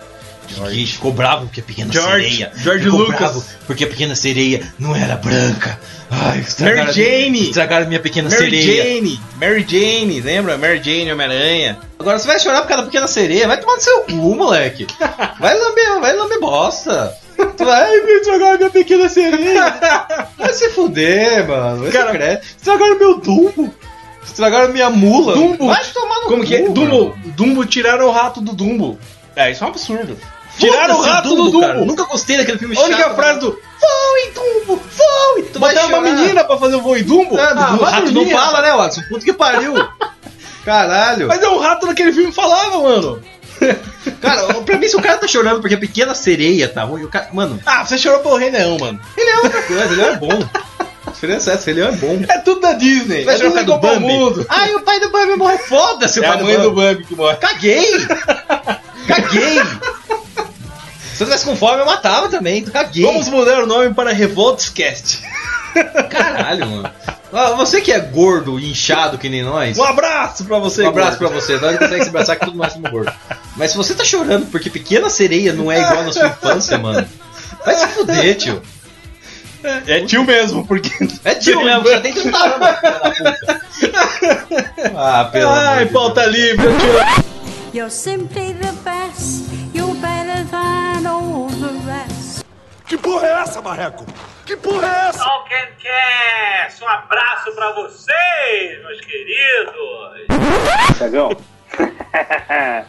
[0.49, 2.53] Que, que ficou bravo porque a pequena George- sereia.
[2.57, 3.19] George ficou Lucas.
[3.19, 5.81] bravo porque a pequena sereia não era branca.
[6.11, 7.43] Ai, estragaram, Mary Jane.
[7.45, 8.83] Estragaram minha pequena Mary sereia.
[8.85, 10.59] Jane, Mary Jane, lembra?
[10.59, 11.79] Mary Jane, Homem-Aranha.
[11.99, 13.47] Agora você vai chorar por causa da pequena sereia?
[13.47, 14.87] Vai tomar no seu cu, moleque.
[15.39, 17.17] Vai lamber, vai lamber bosta.
[17.57, 19.77] Tu vai me estragaram minha pequena sereia.
[20.39, 21.83] Vai se fuder, mano.
[21.83, 22.41] Vai Cara- se crer.
[22.57, 23.75] Estragaram meu Dumbo.
[24.25, 25.35] Estragaram minha mula.
[25.35, 25.67] Dumbo.
[25.67, 26.63] Vai tomar no Como cu, que é?
[26.63, 26.75] mano.
[26.75, 28.99] Dumbo, Dumbo tiraram o rato do Dumbo.
[29.37, 30.17] É, isso é um absurdo.
[30.59, 31.61] Tiraram o rato do Dumbo.
[31.61, 31.85] cara.
[31.85, 35.43] Nunca gostei daquele filme A única chato, frase do Voe, Dumbo, voe!
[35.53, 37.37] Tu vai Botaram uma menina pra fazer o voo em Dumbo?
[37.39, 39.01] Ah, Ah, o rato não fala, né, Watson?
[39.09, 39.75] Puta que pariu.
[40.65, 41.29] Caralho.
[41.29, 43.23] Mas é um rato naquele filme falava, mano.
[44.21, 47.09] Cara, pra mim, se o cara tá chorando porque a pequena sereia tá ruim, o
[47.09, 47.29] cara.
[47.33, 49.01] Mano, Ah, você chorou pelo Rei Leão, mano.
[49.17, 50.49] ele é outra coisa, ele é bom.
[51.07, 52.23] A diferença é essa, ele é bom.
[52.29, 53.25] É tudo da Disney.
[53.25, 54.01] Vai é causa do Bambi.
[54.07, 54.47] Mundo.
[54.49, 55.59] Ai, o pai do Bambi morre.
[55.59, 57.37] Foda-se o É pai a mãe do Bambi que morre.
[57.37, 57.87] Caguei!
[59.07, 59.61] Caguei!
[61.15, 62.65] Se eu tivesse com fome, eu matava também.
[62.65, 63.05] Caguei.
[63.05, 65.23] Vamos mudar o nome para Revoltscast.
[66.09, 66.91] Caralho, mano.
[67.33, 69.79] Ah, Você que é gordo e inchado que nem nós.
[69.79, 71.33] Um abraço pra você, Um abraço gordo.
[71.33, 73.13] pra você, nós consegue se abraçar que todo nós somos gordo.
[73.57, 77.07] Mas se você tá chorando porque pequena sereia não é igual na sua infância, mano,
[77.65, 78.63] vai se fuder, tio.
[79.87, 80.91] É tio mesmo, porque.
[81.25, 82.79] É tio mesmo, você tem 30 anos,
[83.79, 84.73] filha da puta.
[84.97, 87.25] Ah, pelo Ai, amor pauta livre, eu tio.
[87.75, 89.45] You're simply the best.
[89.75, 92.43] You're better than all the rest.
[92.87, 94.05] Que porra é essa, Marreco?
[94.51, 95.19] Que porra é essa?
[95.21, 100.27] Talkencast, um abraço pra vocês, meus queridos.
[100.99, 101.37] Tiagão.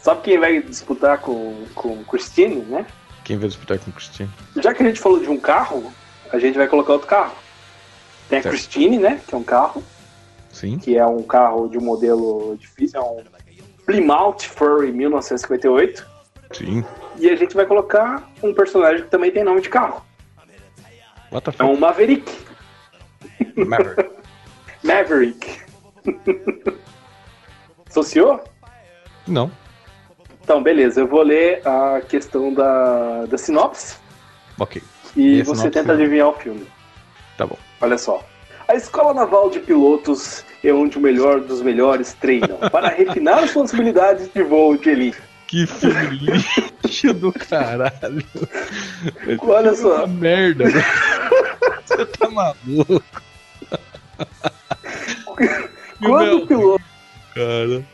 [0.00, 2.84] Sabe quem vai disputar com, com Christine, né?
[3.22, 4.32] Quem vai disputar com o Cristiano?
[4.56, 5.94] Já que a gente falou de um carro,
[6.32, 7.36] a gente vai colocar outro carro.
[8.28, 8.54] Tem a Certo.
[8.56, 9.20] Christine, né?
[9.28, 9.80] Que é um carro,
[10.50, 10.76] Sim.
[10.78, 13.22] que é um carro de um modelo difícil, é um
[13.86, 16.04] Plymouth Fury 1958.
[16.50, 16.84] Sim.
[17.16, 20.04] E a gente vai colocar um personagem que também tem nome de carro.
[21.34, 22.32] What É um Maverick.
[23.56, 24.10] Maverick.
[24.84, 25.58] Maverick.
[27.90, 28.40] Associou?
[29.26, 29.50] Não.
[30.42, 31.00] Então, beleza.
[31.00, 33.96] Eu vou ler a questão da, da sinopse
[34.60, 34.80] Ok.
[35.16, 36.66] e E você tenta adivinhar o filme.
[37.36, 37.58] Tá bom.
[37.80, 38.22] Olha só.
[38.68, 43.50] A Escola Naval de Pilotos é onde o melhor dos melhores treinam para refinar as
[43.52, 45.18] possibilidades de voo de elite.
[45.54, 46.16] Que filme
[46.82, 48.26] lixo do caralho.
[49.38, 49.98] Olha só.
[49.98, 50.64] Uma merda.
[51.86, 53.04] Você tá maluco,
[56.00, 56.84] Quando o piloto
[57.32, 57.84] cara.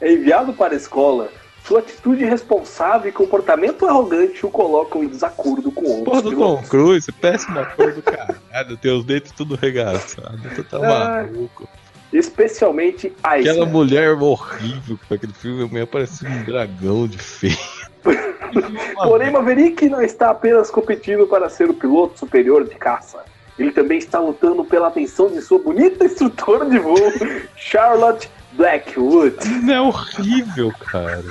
[0.00, 1.28] É enviado para a escola,
[1.64, 6.36] sua atitude irresponsável e comportamento arrogante o colocam em desacordo com outros Porra do.
[6.36, 8.76] Tom Cruise, péssima cor do caralho.
[8.80, 10.40] Tem os dentes tudo regaçados.
[10.54, 11.68] Tu tá Ah, maluco.
[12.12, 17.56] Especialmente a Aquela mulher horrível com aquele filme, a mulher parecia um dragão de feio.
[19.02, 23.18] Porém, Maverick não está apenas competindo para ser o piloto superior de caça.
[23.58, 26.96] Ele também está lutando pela atenção de sua bonita instrutora de voo,
[27.56, 29.36] Charlotte Blackwood.
[29.70, 31.24] É horrível, cara.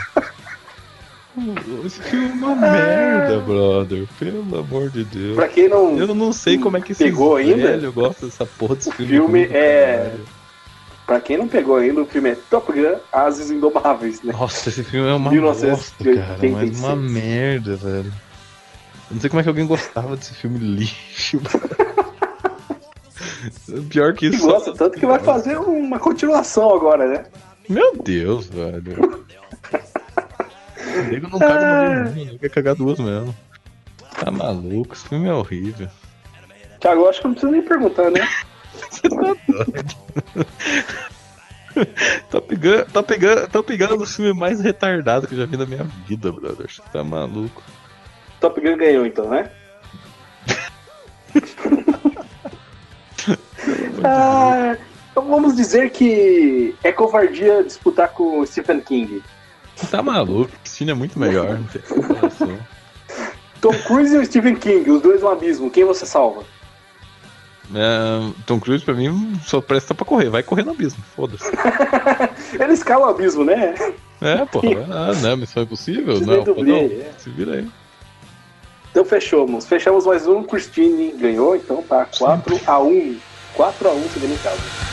[1.85, 4.05] Esse filme é uma merda, brother.
[4.19, 5.35] Pelo amor de Deus.
[5.35, 8.45] Pra quem não Eu não sei como é que esse pegou ainda, velho gosta dessa
[8.45, 9.11] porra desse o filme.
[9.11, 9.97] filme é.
[9.97, 10.38] caralho.
[11.09, 14.31] Pra quem não pegou ainda, o filme é Top Gun Ases Indomáveis, né?
[14.31, 16.17] Nossa, esse filme é uma 1986.
[16.19, 16.51] bosta, cara.
[16.51, 18.13] Mas uma merda, velho.
[19.09, 21.41] Eu não sei como é que alguém gostava desse filme lixo.
[23.89, 24.45] Pior que isso.
[24.45, 27.25] gosta, tanto que vai fazer uma continuação agora, né?
[27.67, 29.25] Meu Deus, velho.
[31.09, 32.37] Nego não caga uma vez, não.
[32.37, 33.35] Quer cagar duas mesmo.
[34.23, 35.87] Tá maluco, esse filme é horrível.
[36.79, 38.29] Thiago, eu acho que eu não preciso nem perguntar, né?
[38.89, 39.95] Você tá doido.
[42.29, 45.65] tá pegando, tá pegando, tá pegando o filme mais retardado que eu já vi na
[45.65, 46.67] minha vida, brother.
[46.69, 47.61] Você tá maluco.
[48.39, 49.51] Top Gun ganhou então, né?
[54.03, 54.77] Ah,
[55.11, 59.21] então vamos dizer que é covardia disputar com o Stephen King.
[59.91, 61.59] Tá maluco, Cristina é muito melhor.
[63.61, 66.43] Tom Cruise e o Stephen King, os dois no abismo, quem você salva?
[67.73, 71.45] É, Tom Cruise pra mim só presta pra correr, vai correr no abismo, foda-se.
[72.59, 73.75] Ele escala o abismo, né?
[74.21, 74.85] É, porra.
[74.89, 76.19] Ah, não, missão impossível?
[76.19, 77.05] Não, dublê, não.
[77.05, 77.11] é.
[77.17, 77.67] Se vira aí.
[78.91, 79.65] Então fechamos.
[79.65, 80.43] Fechamos mais um.
[80.43, 83.17] Christine ganhou, então tá 4x1.
[83.55, 84.89] 4x1 chegando em casa.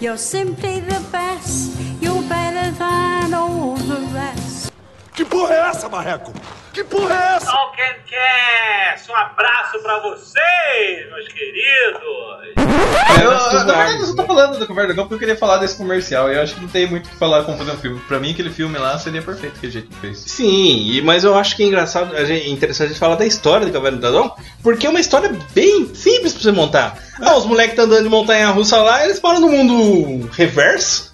[0.00, 1.78] You're simply the best.
[2.00, 4.70] You're better than all the rest.
[5.14, 6.32] Que porra é essa, marreco?
[6.72, 7.46] Que porra é essa?
[7.46, 12.00] Talkencast, um abraço pra vocês, meus queridos.
[12.56, 15.36] É, eu, eu, na verdade, eu só tô falando do Cover Dragão porque eu queria
[15.36, 16.30] falar desse comercial.
[16.30, 17.98] E eu acho que não tem muito o que falar como fazer um filme.
[18.06, 20.18] Pra mim, aquele filme lá seria perfeito, aquele jeito que fez.
[20.18, 23.16] Sim, e- mas eu acho que é engraçado, a gente- é interessante a gente falar
[23.16, 26.96] da história do Cavaleiro do Dragão, porque é uma história bem simples pra você montar.
[27.20, 31.09] Ah, os moleques estão andando de montanha russa lá, eles param no mundo reverso.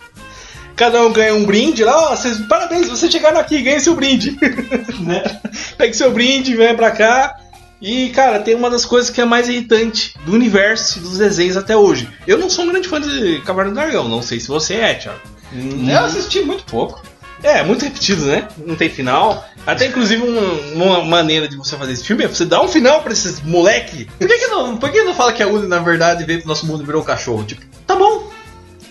[0.77, 4.37] Cada um ganha um brinde lá, ó, vocês, parabéns, vocês chegaram aqui, ganha seu brinde.
[5.01, 5.41] né?
[5.79, 7.35] Pegue seu brinde, venha pra cá.
[7.81, 11.57] E, cara, tem uma das coisas que é mais irritante do universo e dos desenhos
[11.57, 12.09] até hoje.
[12.27, 14.95] Eu não sou um grande fã de Cavaleiro do Dragão, não sei se você é,
[14.95, 15.21] Thiago.
[15.53, 17.03] Eu assisti muito pouco.
[17.43, 18.49] É, muito repetido, né?
[18.59, 19.47] Não tem final.
[19.67, 20.41] Até inclusive uma,
[20.75, 24.09] uma maneira de você fazer esse filme é você dar um final pra esses moleque.
[24.19, 26.49] Por que, que não, por que não fala que a Uni, na verdade, veio pro
[26.49, 27.45] nosso mundo e virou um cachorro?
[27.45, 28.36] Tipo, Tá bom.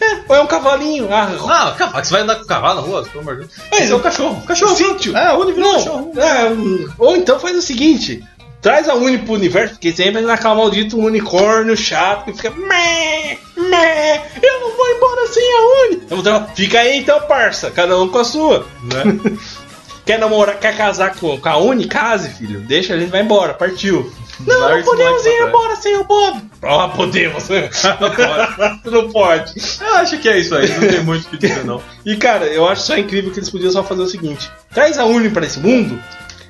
[0.01, 1.07] É, ou é um cavalinho.
[1.13, 3.51] Ah, não, cavalo, você vai andar com cavalo na rua, pelo amor de Deus.
[3.71, 4.41] Mas Esse é um cachorro.
[4.45, 4.75] Cachorro.
[4.75, 5.15] Sítio.
[5.17, 6.11] É, Uni virou um cachorro.
[6.17, 8.23] é, um- ou então faz o seguinte:
[8.61, 12.51] traz a Uni pro universo, porque sempre naquela maldito um unicórnio chato que fica.
[12.51, 16.21] Mé, mé, eu não vou embora sem a Uni.
[16.23, 18.65] Dar- Fica aí então, parça, cada um com a sua.
[18.83, 19.37] Né?
[20.05, 21.85] quer namorar, quer casar com, com a Uni?
[21.87, 22.59] Case, filho.
[22.61, 24.11] Deixa, a gente vai embora, partiu.
[24.39, 26.41] Não, não podemos ir embora sem o Bob.
[26.61, 27.47] Ah, podemos.
[27.49, 28.89] não pode.
[28.91, 29.53] não pode.
[29.81, 31.81] Eu acho que é isso aí, não tem muito o que dizer, não.
[32.05, 35.05] E cara, eu acho só incrível que eles podiam só fazer o seguinte: traz a
[35.05, 35.99] Uni pra esse mundo,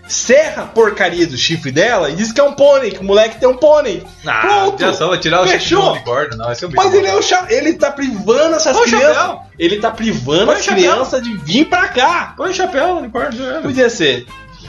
[0.08, 3.40] serra a porcaria do chifre dela e diz que é um pônei, que o moleque
[3.40, 4.04] tem um pônei.
[4.26, 4.80] Ah, Pronto.
[4.82, 5.82] já só vai tirar o chifre Fechou.
[5.84, 6.52] do unicórnio, não.
[6.52, 7.46] Esse é um Mas ele é o cha...
[7.50, 9.16] ele tá privando essas Põe crianças.
[9.16, 9.40] chapéu.
[9.58, 12.34] Ele tá privando Põe as crianças de vir pra cá.
[12.38, 13.62] Põe o chapéu unicórnio.
[13.62, 14.26] Podia ser.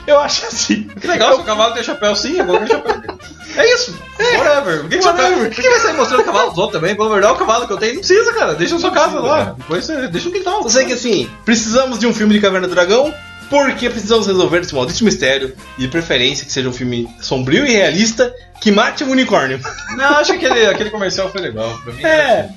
[0.07, 0.85] Eu acho assim.
[1.01, 2.97] Que legal, se o cavalo tem chapéu sim, eu vou ver chapéu.
[3.57, 3.99] É isso.
[4.37, 4.81] Whatever.
[4.81, 5.49] Por que, que, Whatever.
[5.55, 6.95] por que vai sair mostrando o cavalo dos outros também?
[6.95, 8.55] Pelo verdade, o cavalo que eu tenho não precisa, cara.
[8.55, 9.55] Deixa na sua casa lá.
[9.57, 10.63] Depois você deixa no quintal.
[10.63, 13.15] Eu sei que assim, precisamos de um filme de Caverna do Dragão.
[13.49, 15.57] Porque precisamos resolver esse maldito mistério.
[15.79, 19.59] E de preferência que seja um filme sombrio e realista que mate um unicórnio.
[19.97, 21.79] Não, acho que aquele, aquele comercial foi legal.
[21.83, 22.51] Pra mim, É.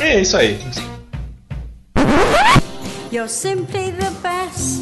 [0.00, 0.60] É isso aí.
[3.10, 4.81] You're simply the best.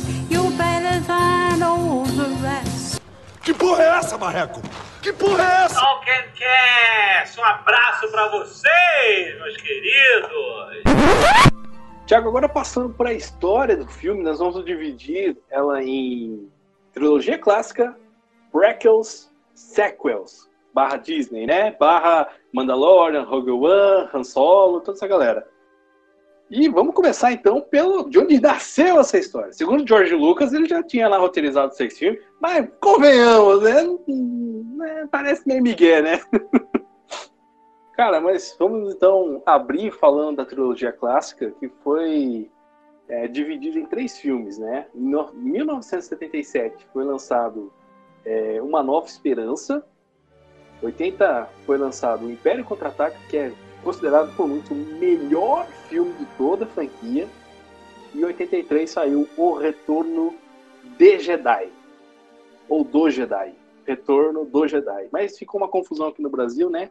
[3.42, 4.60] Que porra é essa, marreco?
[5.02, 5.80] Que porra é essa?
[5.80, 10.30] Talkencast, um abraço pra vocês, meus queridos.
[12.06, 16.50] Tiago, agora passando para a história do filme, nós vamos dividir ela em
[16.92, 17.96] trilogia clássica,
[18.52, 21.70] prequels, sequels, barra Disney, né?
[21.80, 25.48] Barra Mandalorian, Rogue One, Han Solo, toda essa galera.
[26.50, 29.52] E vamos começar então pelo de onde nasceu essa história.
[29.52, 33.84] Segundo George Lucas, ele já tinha lá roteirizado seis filmes, mas convenhamos, né?
[34.08, 36.20] Né, Parece meio migué, né?
[37.94, 42.50] Cara, mas vamos então abrir falando da trilogia clássica, que foi
[43.08, 44.86] é, dividida em três filmes, né?
[44.94, 47.72] Em no- 1977 foi lançado
[48.24, 49.84] é, Uma Nova Esperança,
[50.82, 53.52] 80 foi lançado O Império Contra-Ataca, que é
[53.82, 57.28] considerado por muitos o melhor filme de toda a franquia,
[58.14, 60.34] em 83 saiu O Retorno
[60.98, 61.68] de Jedi,
[62.68, 63.54] ou do Jedi,
[63.86, 65.08] Retorno do Jedi.
[65.12, 66.90] Mas ficou uma confusão aqui no Brasil, né?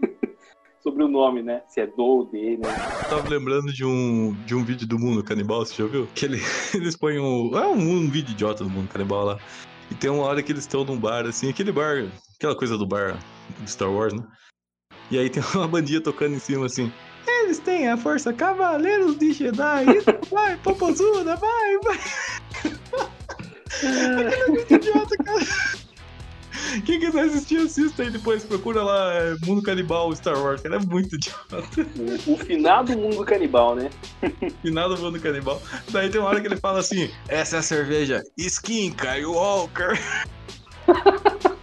[0.80, 1.62] Sobre o nome, né?
[1.68, 2.68] Se é do ou de, né?
[3.02, 6.06] Eu tava lembrando de um, de um vídeo do Mundo Canibal, você já viu?
[6.14, 6.38] Que ele,
[6.74, 7.58] eles põem um.
[7.58, 9.38] É um, um vídeo idiota do Mundo Canibal lá.
[9.90, 12.86] E tem uma hora que eles estão num bar, assim, aquele bar, aquela coisa do
[12.86, 13.16] bar
[13.58, 14.22] do Star Wars, né?
[15.10, 16.92] E aí tem uma bandinha tocando em cima assim.
[17.26, 19.96] Eles têm a força Cavaleiros de Jedi.
[19.96, 22.00] Isso, vai, popozuda, vai, vai.
[23.76, 25.46] Aquele é muito idiota, cara.
[26.84, 28.44] Quem quiser assistir, assista aí depois.
[28.44, 30.76] Procura lá é, Mundo Canibal Star Wars, cara.
[30.76, 31.62] É muito idiota.
[32.26, 33.90] O, finado mundo canibal, né?
[34.64, 35.60] Nada Mundo Canibal.
[35.90, 39.98] Daí tem uma hora que ele fala assim: Essa é a cerveja Skin Skywalker.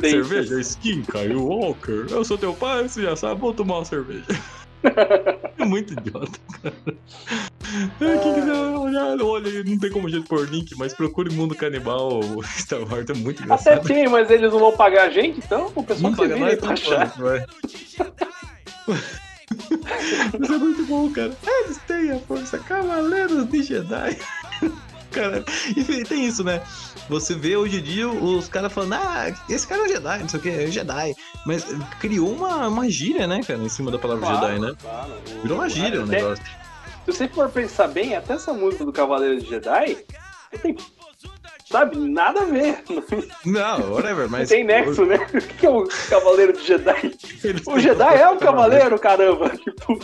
[0.00, 2.06] Cerveja Skin Skywalker.
[2.10, 4.24] Eu sou teu pai, você já sabe, vou tomar uma cerveja.
[5.58, 6.74] É muito idiota, cara.
[8.00, 11.54] É, Quem quiser olhar, olha não tem como a gente pôr link, mas procure Mundo
[11.54, 13.44] Canibal Star Wars, é muito Até
[13.74, 13.86] engraçado.
[13.86, 16.56] tem, mas eles não vão pagar a gente, então o pessoal Não paga nada, pra
[16.56, 17.06] então achar.
[17.18, 17.44] vai.
[20.40, 21.32] Isso é muito bom, cara.
[21.64, 24.16] Eles têm a força Cavaleiros de Jedi.
[25.10, 25.44] Cara,
[25.76, 26.62] e tem isso, né?
[27.08, 30.28] Você vê hoje em dia os caras falando, ah, esse cara é um Jedi, não
[30.28, 31.14] sei o que, é um Jedi.
[31.46, 31.64] Mas
[31.98, 34.74] criou uma, uma gíria, né, cara, em cima da palavra Claro, Jedi, né?
[34.80, 35.12] claro.
[35.42, 36.44] Virou uma gíria o negócio.
[36.44, 39.96] Se você for pensar bem, até essa música do Cavaleiro de Jedi
[40.52, 40.76] não tem,
[41.70, 42.82] sabe, nada a ver.
[43.44, 44.48] Não, whatever, mas.
[44.48, 45.16] tem nexo, né?
[45.16, 47.16] O que é o Cavaleiro de Jedi?
[47.66, 49.50] O Jedi é um cavaleiro, caramba.
[49.56, 49.98] Tipo,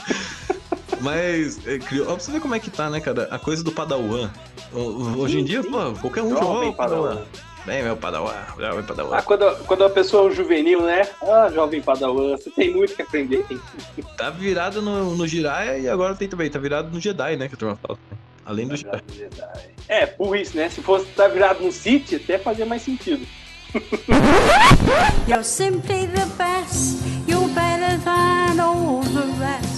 [1.05, 2.07] Mas é, criou.
[2.09, 3.29] Ó, pra você ver como é que tá, né, cara?
[3.31, 4.31] A coisa do Padawan.
[4.73, 7.09] Ho- Hoje em dia, pô, qualquer um Jovem Padawan.
[7.09, 7.27] Padawan.
[7.67, 9.17] Bem, meu Padawan, jovem Padawan.
[9.17, 11.09] ah, quando, quando a pessoa é um juvenil, né?
[11.23, 13.43] Ah, jovem padawan, você tem muito que aprender.
[13.49, 13.59] Tem
[14.19, 17.49] Tá virado no, no Jiraiya e agora tem também, tá virado no Jedi, né?
[17.49, 17.99] Que a turma fala.
[18.45, 19.03] Além do Jedi.
[19.89, 20.69] É, burrice, né?
[20.69, 23.27] Se fosse estar virado no City, até fazia mais sentido.
[25.27, 26.99] You're simply the best.
[27.27, 29.74] You're better than all the rest.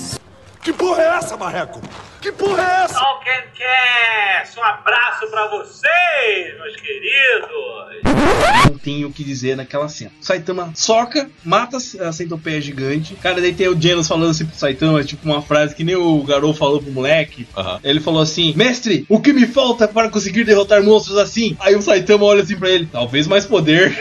[0.67, 1.81] Que porra é essa, Marreco?
[2.21, 2.95] Que porra é essa?
[2.95, 8.69] Talkencast, um abraço pra vocês, meus queridos.
[8.69, 10.11] Não tenho o que dizer naquela cena.
[10.21, 13.15] Saitama soca, mata a centopeia gigante.
[13.15, 16.21] Cara, daí tem o Genos falando assim pro Saitama, tipo uma frase que nem o
[16.25, 17.47] Garou falou pro moleque.
[17.85, 21.57] Ele falou assim: Mestre, o que me falta para conseguir derrotar monstros assim?
[21.61, 23.97] Aí o Saitama olha assim pra ele: Talvez mais poder.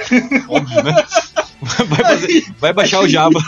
[0.50, 1.06] Óbvio, né?
[1.62, 3.40] Vai, fazer- vai baixar o Java.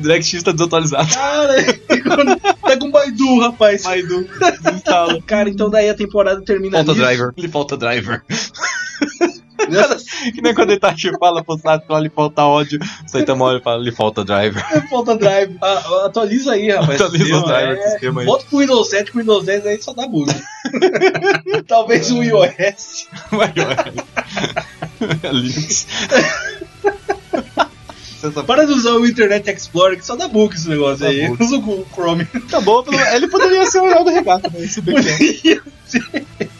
[0.00, 1.08] DirectX tá desatualizado.
[1.14, 1.54] Cara,
[2.62, 3.82] tá com Baidu, rapaz.
[3.82, 4.28] Baidu.
[4.74, 5.22] Instala.
[5.22, 7.04] Cara, então daí a temporada termina Falta nisso.
[7.04, 7.32] driver.
[7.36, 8.22] Ele falta driver.
[10.32, 12.78] que nem quando ele tá fala pro Sato, fala, lhe falta ódio.
[13.04, 14.64] O Saitama olha e fala, lhe falta driver.
[14.88, 15.56] Falta drive.
[15.60, 17.00] Ah, atualiza aí, rapaz.
[17.00, 18.26] Atualiza o driver, é, sistema aí.
[18.26, 20.30] Bota pro Windows 7, com o Windows 10 aí só dá bug.
[21.66, 23.08] Talvez um iOS.
[23.30, 23.52] Vai,
[25.32, 25.86] Linux.
[28.46, 31.28] Para de usar o Internet Explorer, que só dá bug esse negócio Dá aí.
[31.28, 31.42] bug.
[31.44, 32.24] Usa o Chrome.
[32.50, 34.64] Tá bom, ele poderia ser o herói do regata, né?
[34.64, 35.62] Esse Poderia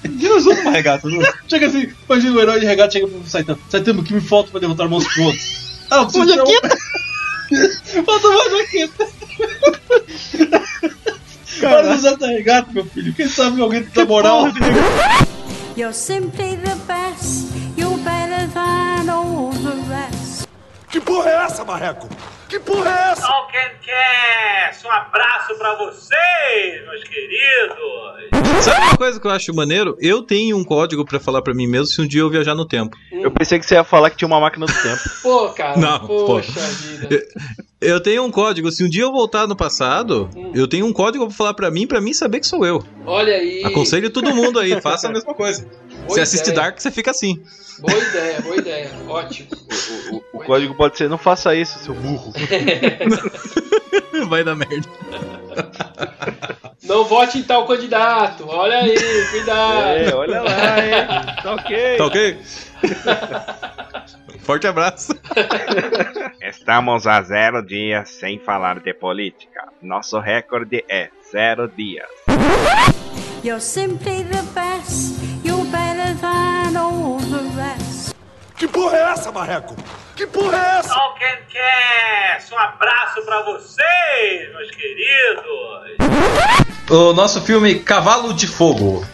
[0.09, 1.21] Dinos usa uma regata, não?
[1.49, 3.59] Chega assim, imagina o herói de regata chega pro Saitama.
[3.69, 5.67] Saitama, o que me falta pra derrotar monstros outros?
[5.89, 6.45] Ah, eu preciso Uma tirar
[8.01, 9.07] um- Falta uma jaqueta.
[11.61, 13.15] Para de usar essa regata, meu filho.
[13.15, 14.47] Quem sabe alguém tem moral.
[15.77, 17.47] You're simply the best.
[17.77, 20.36] You're better than all the rest.
[20.97, 22.09] Que porra é essa, Marreco?
[22.49, 23.21] Que porra é essa?
[23.27, 28.65] Talkencast, um abraço pra vocês, meus queridos.
[28.65, 29.95] Sabe uma coisa que eu acho maneiro?
[30.01, 32.65] Eu tenho um código pra falar pra mim mesmo se um dia eu viajar no
[32.65, 32.97] tempo.
[33.13, 35.03] Eu pensei que você ia falar que tinha uma máquina do tempo.
[35.23, 35.77] Pô, cara.
[35.77, 36.61] Não, poxa pô.
[36.61, 37.27] vida.
[37.79, 40.51] Eu tenho um código, se um dia eu voltar no passado, Hum.
[40.55, 42.83] eu tenho um código pra falar pra mim, pra mim saber que sou eu.
[43.05, 43.63] Olha aí.
[43.65, 45.69] Aconselho todo mundo aí, faça a mesma coisa.
[46.09, 46.63] Você assiste ideia.
[46.63, 47.43] Dark, você fica assim.
[47.79, 48.91] Boa ideia, boa ideia.
[49.09, 49.49] Ótimo.
[50.33, 52.33] O código pode ser: não faça isso, seu burro.
[54.29, 54.89] Vai dar merda.
[56.83, 58.47] Não vote em tal candidato.
[58.49, 58.95] Olha aí,
[59.31, 59.89] cuidado.
[59.89, 61.37] É, olha lá, hein?
[61.43, 61.97] Tá ok.
[61.97, 62.39] Tá ok?
[64.43, 65.13] Forte abraço.
[66.41, 69.69] Estamos a zero dias sem falar de política.
[69.83, 72.07] Nosso recorde é zero dias.
[73.45, 75.15] You're simply the best.
[78.57, 79.77] Que porra é essa, Marreco?
[80.15, 80.89] Que porra é essa?
[80.89, 85.45] Talkencast, um abraço pra vocês, meus queridos.
[86.91, 89.05] O nosso filme Cavalo de Fogo.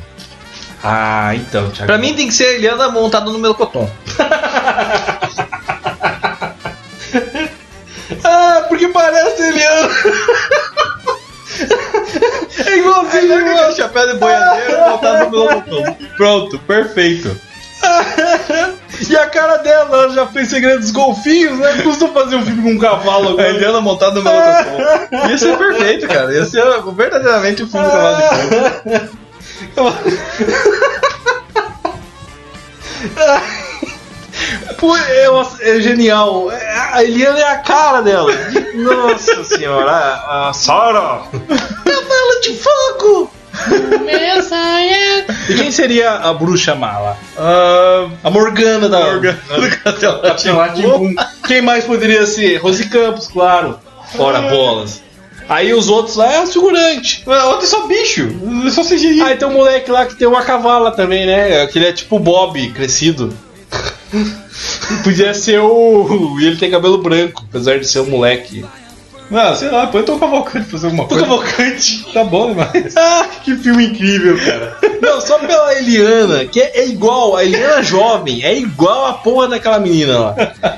[0.84, 1.86] Ah, então, Thiago.
[1.86, 3.90] Pra mim tem que ser a Eliana montada no melocotão.
[8.24, 9.88] Ah, porque parece Eliana.
[12.66, 13.76] É igualzinho, Aí mano.
[13.76, 15.96] chapéu de boiadeiro montado no melocotão.
[16.16, 17.38] Pronto, perfeito.
[19.08, 21.82] E a cara dela, ela já fez Segredo dos Golfinhos, né?
[21.82, 23.48] Custou fazer um filme com um cavalo A agora.
[23.48, 25.28] Eliana montada no melocotão.
[25.28, 26.32] Ia ser perfeito, cara.
[26.32, 26.62] Ia ser
[26.94, 28.22] verdadeiramente o filme do Cavalo de
[29.74, 29.92] Fogo.
[35.08, 36.50] É, é genial.
[36.50, 38.32] É- A Eliana é a cara dela.
[38.74, 41.22] Nossa senhora, a, a Sora.
[41.84, 43.30] Cavalo de fogo!
[45.48, 47.16] E quem seria a bruxa mala?
[47.36, 49.70] Ah, a Morgana da Morgana do
[50.22, 51.14] Castelo Rá-Tim-Bum.
[51.46, 52.56] Quem mais poderia ser?
[52.58, 53.78] Rose Campos, claro.
[54.16, 55.02] Fora bolas.
[55.48, 57.22] Aí os outros lá é o figurante.
[57.26, 58.28] O outro é só bicho.
[58.66, 59.22] É só CGI.
[59.22, 61.66] Aí tem um moleque lá que tem uma cavala também, né?
[61.66, 63.36] Que ele é tipo o Bob crescido.
[65.02, 66.38] Podia ser o.
[66.40, 68.64] E ele tem cabelo branco, apesar de ser um moleque.
[69.32, 71.24] Não, sei lá, põe o Tom Cavalcante pra fazer alguma O coisa.
[71.24, 72.06] Cavalcante.
[72.12, 72.94] Tá bom demais.
[72.96, 74.76] Ah, que filme incrível, cara.
[75.00, 79.48] Não, só pela Eliana, que é, é igual, a Eliana jovem, é igual a porra
[79.48, 80.34] daquela menina lá.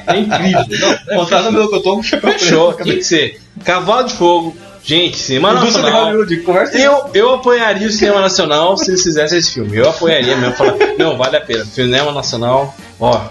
[0.07, 0.65] É incrível.
[1.09, 2.87] Não, Montada no melocotão com chapéu Fechou, preto.
[2.89, 3.41] tem que ser.
[3.65, 6.05] Cavalo de Fogo, Gente, cinema Indústria nacional.
[6.07, 6.83] Hollywood, conversa aí.
[6.85, 9.77] Eu, eu apoiaria o cinema nacional se eles fizessem esse filme.
[9.79, 10.55] Eu apoiaria mesmo.
[10.55, 11.65] Falar, não, vale a pena.
[11.65, 13.23] Cinema nacional, ó.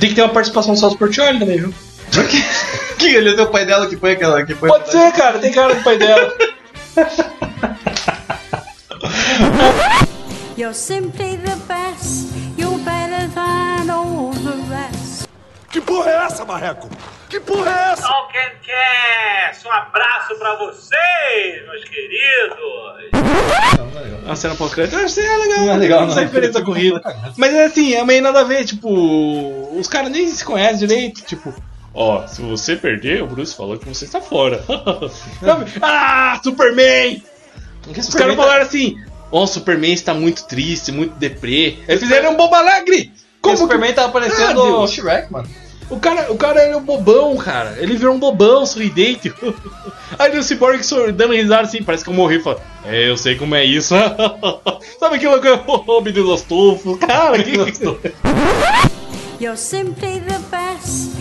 [0.00, 1.74] Tem que ter uma participação do Celso Portioli também, viu?
[2.98, 4.68] Que ele é teu pai dela que foi aquela que foi.
[4.68, 6.34] Pode ser, cara, tem cara do pai dela.
[10.58, 12.34] You're simply the best.
[12.56, 15.28] You're better than all the rest.
[15.70, 16.88] Que porra é essa, Marreco?
[17.28, 18.02] Que porra é essa?
[18.02, 22.58] Talkencast, um abraço pra vocês, meus queridos.
[24.26, 25.58] A cena pós-crédito, eu que é legal.
[25.66, 26.10] Não é legal, não.
[26.10, 27.00] Essa referência à corrida.
[27.36, 28.90] Mas é assim, é meio nada a ver, tipo,
[29.78, 31.54] os caras nem se conhecem direito, tipo.
[32.00, 34.62] Ó, se você perder, o Bruce falou que você está fora.
[35.82, 37.20] Ah, Superman!
[37.96, 38.96] Os caras falaram assim:
[39.32, 41.78] Ó, o Superman está muito triste, muito deprê.
[41.88, 43.10] Aí fizeram um bobo alegre!
[43.42, 44.86] Como o Superman tá aparecendo Ah, o.
[44.86, 45.48] Shrek, mano.
[45.90, 47.74] O cara, o cara é um bobão, cara.
[47.80, 49.32] Ele virou um bobão, sorridente.
[50.20, 50.80] Aí o Cyborg
[51.14, 52.40] dando risada assim, parece que eu morri.
[52.40, 53.92] Fala, é, eu sei como é isso.
[55.00, 56.96] Sabe aquilo que eu oh, menino gostoso?
[56.98, 57.98] Cara, que gostoso.
[59.40, 61.17] You're simply the best.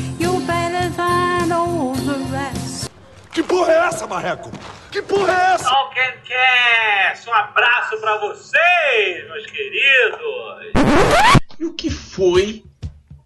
[3.37, 4.51] Que porra é essa, Marreco?
[4.91, 5.65] Que porra é essa?
[5.65, 10.73] Talkencast, um abraço pra vocês, meus queridos.
[11.59, 12.63] E o que foi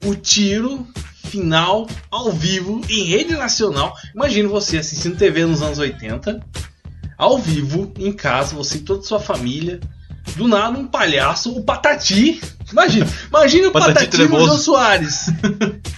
[0.03, 0.85] o tiro
[1.29, 3.95] final ao vivo em rede nacional?
[4.13, 6.45] Imagina você assistindo TV nos anos 80,
[7.17, 9.79] ao vivo, em casa, você e toda a sua família.
[10.35, 12.41] Do nada, um palhaço, o Patati.
[12.71, 14.45] Imagina, imagina o Patati Patati, trevoso.
[14.53, 15.25] Jô Soares.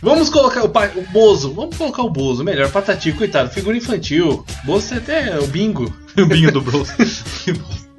[0.01, 4.45] Vamos colocar o, pa- o Bozo, vamos colocar o Bozo, melhor, Patati, coitado, figura infantil.
[4.63, 5.93] Bozo tem até o bingo.
[6.15, 6.93] O bingo do Bruce.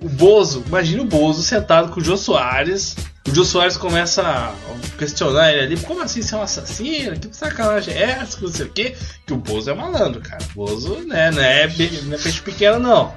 [0.01, 2.95] O Bozo, imagina o Bozo sentado com o Jô Soares.
[3.29, 4.55] O Jô Soares começa a
[4.99, 7.19] questionar ele ali: como assim você é um assassino?
[7.19, 8.37] Que sacanagem é essa?
[8.37, 8.95] Que não sei o quê.
[9.27, 10.45] Que o Bozo é malandro, cara.
[10.55, 11.67] O Bozo, né, não é,
[12.05, 13.13] não é peixe pequeno, não.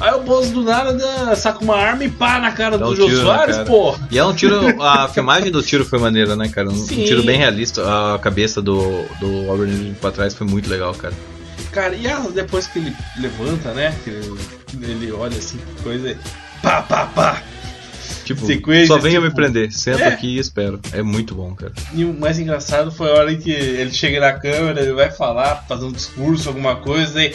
[0.00, 2.96] Aí o Bozo do nada saca uma arma e pá na cara Dá do um
[2.96, 3.66] Jô tiro Soares, cara.
[3.68, 3.96] pô.
[4.10, 4.82] E é um tiro.
[4.82, 6.68] A filmagem do tiro foi maneira, né, cara?
[6.68, 7.82] Um, um tiro bem realista.
[8.14, 11.14] A cabeça do, do Albert Einstein pra trás foi muito legal, cara.
[11.70, 13.94] Cara, e a- depois que ele levanta, né?
[14.04, 14.36] Que ele,
[14.82, 16.10] ele olha assim, coisa.
[16.10, 16.16] e
[16.60, 17.42] Pá, pá, pá.
[18.24, 19.70] Tipo, Sequência, só venha tipo, me prender.
[19.72, 20.08] Senta é.
[20.08, 20.80] aqui e espero.
[20.92, 21.72] É muito bom, cara.
[21.92, 25.10] E o mais engraçado foi a hora em que ele chega na câmera, ele vai
[25.10, 27.34] falar, fazer um discurso, alguma coisa, e.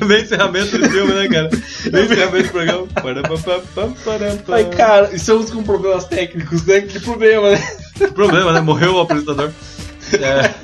[0.00, 1.50] É bem encerramento do filme, né, cara?
[1.90, 2.88] Bem encerramento do programa.
[4.48, 6.80] Ai, cara, estamos com problemas técnicos, né?
[6.80, 7.58] Que problema, né?
[7.94, 8.60] Que problema, né?
[8.60, 9.52] Morreu o apresentador.
[10.14, 10.54] É.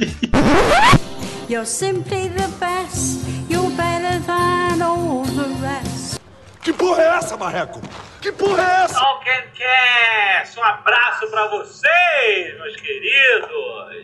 [1.49, 3.21] You're simply the best.
[3.49, 6.19] You're better than all the rest.
[6.62, 7.81] Que porra é essa, Marreco?
[8.21, 8.95] Que porra é essa?
[8.95, 14.03] Talkencast, um abraço pra vocês, meus queridos.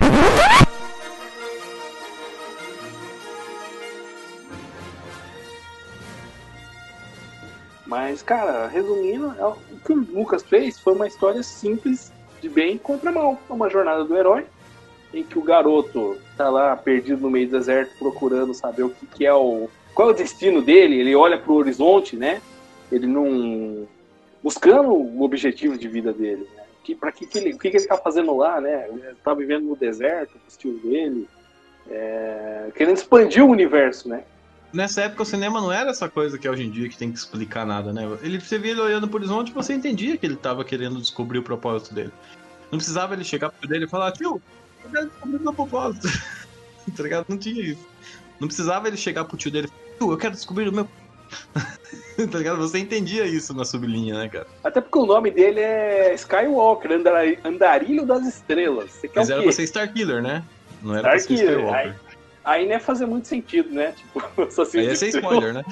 [7.93, 12.79] Mas, cara, resumindo, é o que o Lucas fez foi uma história simples de bem
[12.79, 13.39] contra mal.
[13.51, 14.47] É uma jornada do herói,
[15.13, 19.05] em que o garoto tá lá perdido no meio do deserto procurando saber o que,
[19.05, 19.69] que é o.
[19.95, 21.01] Qual é o destino dele?
[21.01, 22.41] Ele olha pro horizonte, né?
[22.91, 23.87] Ele não.
[24.43, 26.63] buscando o objetivo de vida dele, né?
[26.83, 28.89] Que, pra que, que ele, o que, que ele tá fazendo lá, né?
[28.89, 31.29] Ele tá vivendo no deserto, com o estilo dele,
[31.91, 34.25] é, querendo expandir o universo, né?
[34.73, 37.13] Nessa época o cinema não era essa coisa que é hoje em dia que tem
[37.13, 38.09] que explicar nada, né?
[38.23, 41.39] Ele, você via ele olhando pro horizonte e você entendia que ele tava querendo descobrir
[41.39, 42.13] o propósito dele.
[42.71, 44.41] Não precisava ele chegar pro dele e falar, tio,
[44.85, 46.09] eu quero descobrir o meu propósito.
[46.97, 47.27] tá ligado?
[47.29, 47.87] Não tinha isso.
[48.41, 50.89] Não precisava ele chegar pro tio dele e falar, tio, eu quero descobrir o meu.
[52.31, 52.57] tá ligado?
[52.59, 54.47] Você entendia isso na sublinha, né, cara?
[54.65, 58.91] Até porque o nome dele é Skywalker, andar- Andarilho das Estrelas.
[58.91, 59.47] Você quer Mas o era quê?
[59.49, 60.43] pra ser Starkiller, né?
[60.83, 61.59] Não era pra ser Starkiller.
[61.59, 61.91] Skywalker.
[61.91, 61.95] Aí,
[62.45, 63.93] aí não ia fazer muito sentido, né?
[63.93, 65.65] Tipo, Assassino Aí ia ser spoiler, né?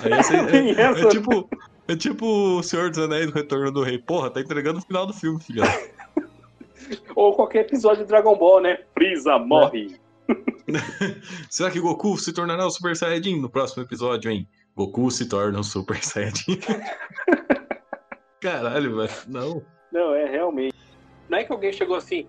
[0.00, 1.50] Aí ia ser, é, essa, é tipo,
[1.88, 3.98] é tipo o Senhor dos Anéis do Retorno do Rei.
[3.98, 5.62] Porra, tá entregando o final do filme, filho.
[7.16, 8.78] Ou qualquer episódio de Dragon Ball, né?
[8.92, 9.98] Frieza morre.
[11.48, 14.48] Será que Goku se tornará o Super Saiyajin no próximo episódio, hein?
[14.76, 16.58] Goku se torna o Super Saiyajin.
[18.40, 19.10] Caralho, velho.
[19.28, 19.62] Não.
[19.92, 20.74] Não, é realmente.
[21.28, 22.26] Não é que alguém chegou assim,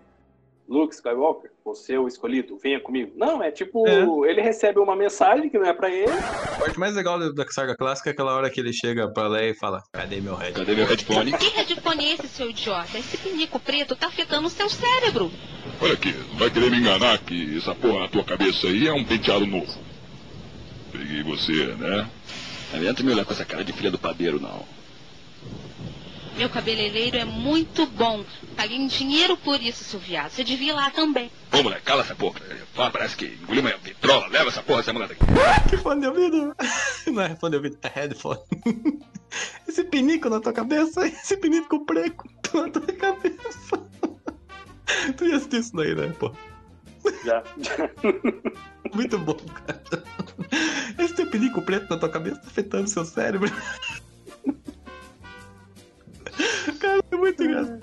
[0.67, 3.11] Luke Skywalker, você é o escolhido, venha comigo.
[3.15, 4.01] Não, é tipo, É.
[4.29, 6.11] ele recebe uma mensagem que não é pra ele.
[6.11, 9.51] A parte mais legal da- saga clássica é aquela hora que ele chega pra Leia
[9.51, 10.53] e fala: Cadê meu head?
[10.53, 11.31] Cadê meu headphone?
[11.33, 12.97] Que headphone é esse, seu idiota?
[12.97, 15.31] Esse pinico preto tá afetando o seu cérebro.
[15.79, 18.93] Olha aqui, não vai querer me enganar que essa porra na tua cabeça aí é
[18.93, 19.71] um penteado novo.
[20.91, 22.09] Peguei você, né?
[22.71, 24.65] Não adianta me olhar com essa cara de filha do padeiro, não.
[26.37, 28.25] Meu cabeleireiro é muito bom.
[28.57, 30.31] Paguei um dinheiro por isso, seu viado.
[30.31, 31.31] Você devia ir lá também.
[31.53, 32.41] Ô, moleque, cala essa porra.
[32.73, 34.27] Fala, parece que engoliu uma vitrola.
[34.27, 35.21] Leva essa porra, essa mulher daqui.
[35.69, 36.55] Que fone de ouvido?
[37.07, 38.39] Não é fone de ouvido, é headphone.
[39.67, 42.23] Esse pinico na tua cabeça, esse pinico preto
[42.53, 43.83] na tua cabeça.
[45.17, 46.31] Tu ia assistir isso daí, né, pô?
[47.25, 47.43] Já.
[48.93, 49.83] Muito bom, cara.
[50.97, 53.51] Esse teu pinico preto na tua cabeça tá afetando seu cérebro.
[56.79, 57.81] Cara, é muito engraçado.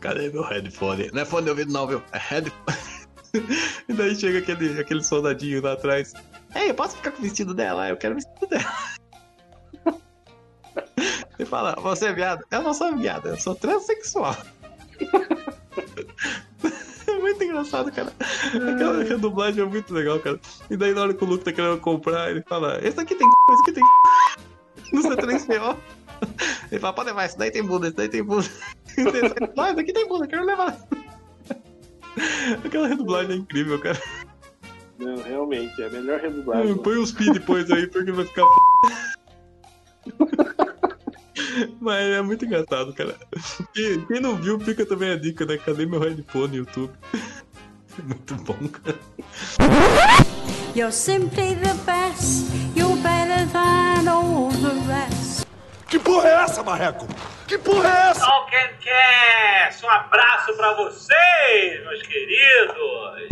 [0.00, 1.10] Cadê meu headphone?
[1.12, 2.02] Não é fone de ouvido não, viu?
[2.12, 2.78] É headphone.
[3.88, 6.12] E daí chega aquele, aquele soldadinho lá atrás.
[6.54, 7.88] Ei, eu posso ficar com o vestido dela?
[7.88, 8.74] Eu quero o vestido dela.
[11.38, 12.44] Ele fala, você é viado?
[12.50, 14.36] Eu não sou viado, eu sou transexual.
[17.04, 18.12] É muito engraçado, cara.
[18.20, 20.40] Aquela, aquela dublagem é muito legal, cara.
[20.70, 23.28] E daí na hora que o Luke tá querendo comprar, ele fala, esse aqui tem
[23.28, 23.34] c...
[23.52, 24.96] esse aqui tem c...
[24.96, 25.76] No C3PO.
[26.70, 28.48] Ele fala, pode levar, esse daí tem bunda, esse daí tem bunda.
[28.92, 30.76] Esse aqui tem bunda, eu quero levar.
[32.64, 34.00] Aquela redublagem é incrível, cara.
[34.98, 36.76] Não, realmente, é a melhor redublagem.
[36.76, 38.44] Põe uns pi depois aí, porque vai ficar.
[41.80, 43.16] Mas é muito engraçado, cara.
[43.74, 45.56] Quem, quem não viu, fica também a dica, né?
[45.58, 46.92] Cadê meu headphone no YouTube?
[47.98, 48.98] É muito bom, cara.
[50.74, 52.50] You're simply the best.
[52.74, 55.41] You're better than all the rest.
[55.92, 57.06] Que porra é essa, Marreco?
[57.46, 58.20] Que porra é essa?
[58.24, 63.28] Talkencast, um abraço pra vocês, meus queridos.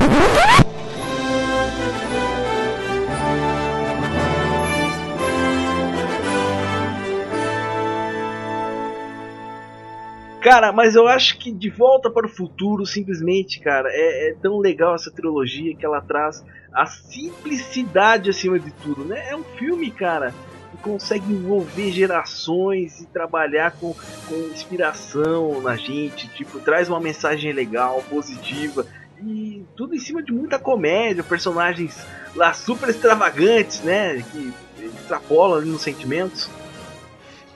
[10.43, 14.59] Cara, mas eu acho que De Volta para o Futuro, simplesmente, cara, é, é tão
[14.59, 16.45] legal essa trilogia que ela traz
[16.75, 19.31] a simplicidade acima de tudo, né?
[19.31, 20.35] É um filme, cara,
[20.83, 23.95] consegue envolver gerações e trabalhar com,
[24.29, 28.87] com inspiração na gente, tipo, traz uma mensagem legal, positiva.
[29.23, 32.05] E tudo em cima de muita comédia, personagens
[32.35, 34.25] lá super extravagantes, né?
[34.33, 34.53] Que
[35.01, 36.49] extrapolam ali nos sentimentos.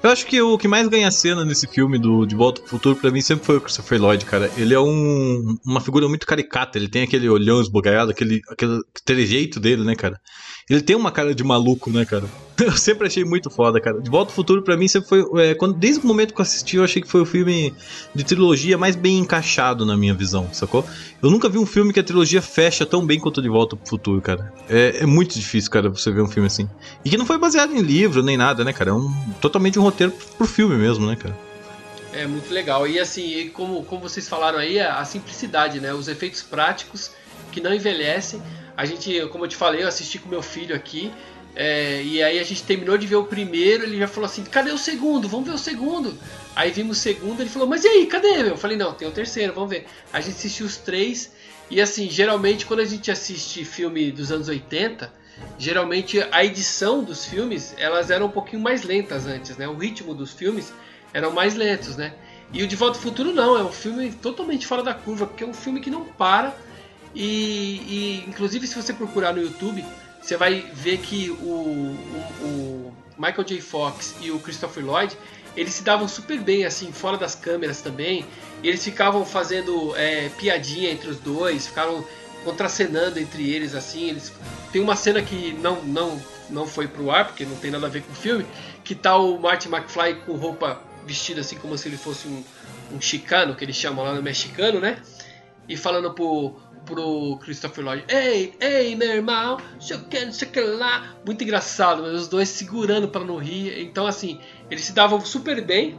[0.05, 2.95] Eu acho que o que mais ganha cena nesse filme do De Volta pro Futuro,
[2.95, 4.51] pra mim, sempre foi o Christopher Lloyd, cara.
[4.55, 9.59] Ele é um, uma figura muito caricata, ele tem aquele olhão esbugalhado, aquele, aquele trejeito
[9.59, 10.21] dele, né, cara?
[10.69, 12.25] Ele tem uma cara de maluco, né, cara?
[12.59, 14.01] Eu sempre achei muito foda, cara.
[14.01, 15.25] De Volta ao Futuro, pra mim, sempre foi.
[15.43, 17.75] É, quando, desde o momento que eu assisti, eu achei que foi o filme
[18.15, 20.85] de trilogia mais bem encaixado na minha visão, sacou?
[21.21, 23.89] Eu nunca vi um filme que a trilogia fecha tão bem quanto De Volta pro
[23.89, 24.53] Futuro, cara.
[24.69, 26.69] É, é muito difícil, cara, você ver um filme assim.
[27.05, 28.91] E que não foi baseado em livro nem nada, né, cara?
[28.91, 29.94] É um, totalmente um roteiro
[30.37, 31.37] pro filme mesmo, né, cara?
[32.13, 32.87] É muito legal.
[32.87, 35.93] E assim, como, como vocês falaram aí, a, a simplicidade, né?
[35.93, 37.11] Os efeitos práticos
[37.51, 38.41] que não envelhecem.
[38.77, 41.13] A gente, como eu te falei, eu assisti com meu filho aqui.
[41.57, 44.73] é, e aí a gente terminou de ver o primeiro, ele já falou assim, cadê
[44.73, 45.29] o segundo?
[45.29, 46.17] Vamos ver o segundo.
[46.55, 48.51] Aí vimos o segundo, ele falou, mas e aí, cadê?
[48.51, 49.87] Eu falei, não, tem o terceiro, vamos ver.
[50.13, 51.33] A gente assistiu os três.
[51.71, 55.13] E assim, geralmente quando a gente assiste filme dos anos 80,
[55.59, 59.69] geralmente a edição dos filmes, elas eram um pouquinho mais lentas antes, né?
[59.69, 60.73] O ritmo dos filmes
[61.13, 62.15] eram mais lentos, né?
[62.53, 65.45] E o De Volta ao Futuro não, é um filme totalmente fora da curva, porque
[65.45, 66.57] é um filme que não para.
[67.15, 69.85] E, e, inclusive se você procurar no YouTube,
[70.21, 73.61] você vai ver que o, o, o Michael J.
[73.61, 75.17] Fox e o Christopher Lloyd
[75.57, 78.27] eles se davam super bem assim fora das câmeras também.
[78.63, 82.05] Eles ficavam fazendo é, piadinha entre os dois, ficaram
[82.45, 84.11] contracenando entre eles assim.
[84.11, 84.33] Eles
[84.73, 87.91] tem uma cena que não não não foi pro ar porque não tem nada a
[87.91, 88.47] ver com o filme,
[88.85, 92.45] que tá o Martin McFly com roupa vestida assim como se ele fosse um,
[92.93, 94.99] um chicano que eles chamam lá no mexicano, né?
[95.69, 101.17] E falando pro pro Christopher Lloyd, ei, ei, meu irmão, sei o que, não lá.
[101.25, 103.81] Muito engraçado, mas os dois segurando para não rir.
[103.81, 104.41] Então, assim,
[104.71, 105.99] eles se davam super bem.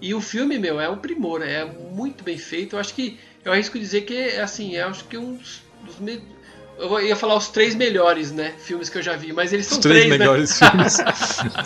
[0.00, 2.74] E o filme, meu, é um primor, é muito bem feito.
[2.74, 5.38] Eu acho que, eu arrisco dizer que, assim, acho que um
[5.84, 6.20] dos me...
[6.78, 8.54] Eu ia falar os três melhores, né?
[8.58, 10.70] Filmes que eu já vi, mas eles são Os três, três, melhores né?
[10.70, 10.96] filmes.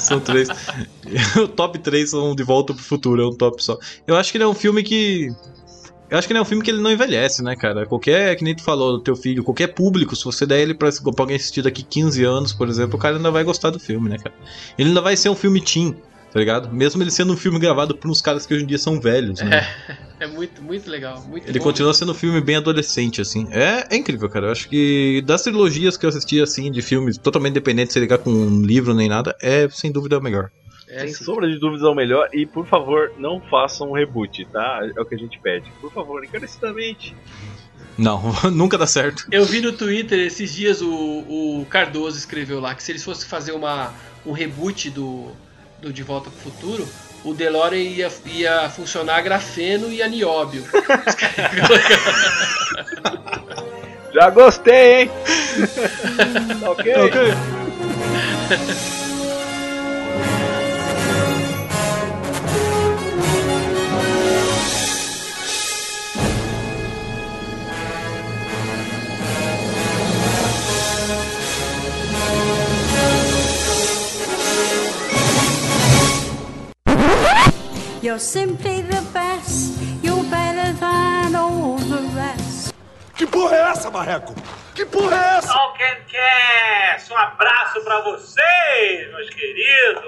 [0.03, 0.49] são três.
[1.41, 3.79] O top 3 são De Volta pro Futuro, é um top só.
[4.09, 5.29] Eu acho que ele é um filme que.
[6.11, 7.87] Eu acho que ele é um filme que ele não envelhece, né, cara?
[7.87, 10.91] Qualquer, que nem tu falou, do teu filho, qualquer público, se você der ele pra,
[10.91, 14.09] pra alguém assistir daqui 15 anos, por exemplo, o cara ainda vai gostar do filme,
[14.09, 14.35] né, cara?
[14.77, 15.97] Ele ainda vai ser um filme teen,
[16.35, 16.74] tá ligado?
[16.74, 19.41] Mesmo ele sendo um filme gravado por uns caras que hoje em dia são velhos,
[19.41, 19.64] né?
[19.89, 21.22] É, é muito, muito legal.
[21.22, 21.64] Muito Ele bom.
[21.64, 23.47] continua sendo um filme bem adolescente, assim.
[23.53, 24.47] É, é incrível, cara.
[24.47, 28.18] Eu acho que das trilogias que eu assisti, assim, de filmes totalmente independentes, sem ligar
[28.18, 30.51] com um livro nem nada, é sem dúvida o melhor.
[30.89, 32.28] Sem sombra de dúvidas é o melhor.
[32.32, 34.80] E por favor, não façam um reboot, tá?
[34.97, 35.70] É o que a gente pede.
[35.80, 37.14] Por favor, encarecidamente.
[37.97, 38.20] Não,
[38.51, 39.24] nunca dá certo.
[39.30, 40.91] Eu vi no Twitter esses dias o,
[41.61, 43.95] o Cardoso escreveu lá que se eles fossem fazer uma,
[44.26, 45.30] um reboot do,
[45.85, 46.89] do De Volta pro Futuro,
[47.22, 50.64] o DeLorean ia, ia funcionar a grafeno e a nióbio.
[54.12, 55.11] Já gostei, hein?
[56.66, 56.93] ok?
[78.05, 79.80] You're simply the best.
[80.02, 82.74] You're better than all the rest.
[83.16, 84.34] Que porra é essa, Marreco?
[84.74, 85.48] Que porra é essa?
[85.48, 90.05] Talkencast, um abraço pra vocês, meus queridos.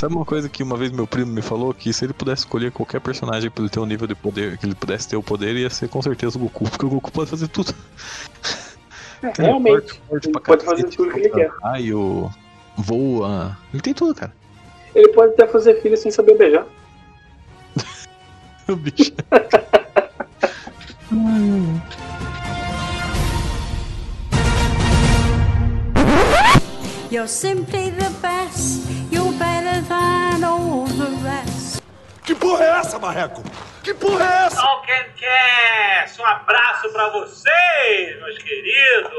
[0.00, 1.74] Sabe uma coisa que uma vez meu primo me falou?
[1.74, 4.64] Que se ele pudesse escolher qualquer personagem pra ele ter um nível de poder, que
[4.64, 7.28] ele pudesse ter o poder, ia ser com certeza o Goku, porque o Goku pode
[7.28, 7.74] fazer tudo.
[9.22, 11.50] É, realmente, ele pode fazer tudo que ele quer.
[11.62, 12.32] Raio,
[12.74, 13.54] voa.
[13.70, 14.39] Ele tem tudo, cara.
[15.00, 16.66] Ele pode até fazer filho sem saber beijar.
[18.68, 19.12] O bicho.
[27.10, 28.88] You're simply the best.
[29.10, 31.82] You're better than all the rest.
[32.22, 33.42] Que porra é essa, Marreco?
[33.82, 34.56] Que porra é essa?
[34.60, 39.10] Talkencast, um abraço pra vocês, meus queridos.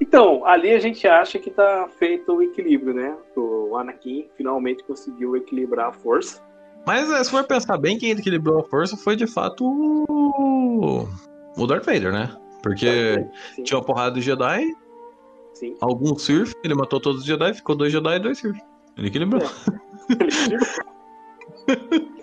[0.00, 3.16] Então, ali a gente acha que tá feito o equilíbrio, né?
[3.36, 6.42] O Anakin finalmente conseguiu equilibrar a força.
[6.86, 11.06] Mas é, se for pensar bem, quem equilibrou a força foi de fato o.
[11.56, 12.34] O Darth Vader, né?
[12.62, 13.26] Porque
[13.64, 14.64] tinha uma porrada de Jedi,
[15.52, 15.74] Sim.
[15.80, 18.56] algum Sith, ele matou todos os Jedi, ficou dois Jedi e dois Sith.
[18.96, 19.42] Ele equilibrou.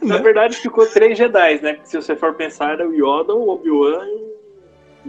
[0.02, 1.80] Na verdade, ficou três Jedi, né?
[1.84, 4.35] Se você for pensar, era o Yoda, o Obi-Wan e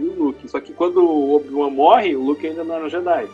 [0.01, 0.47] o Luke.
[0.47, 3.27] Só que quando o Obi-Wan morre, o Luke ainda não era um Jedi.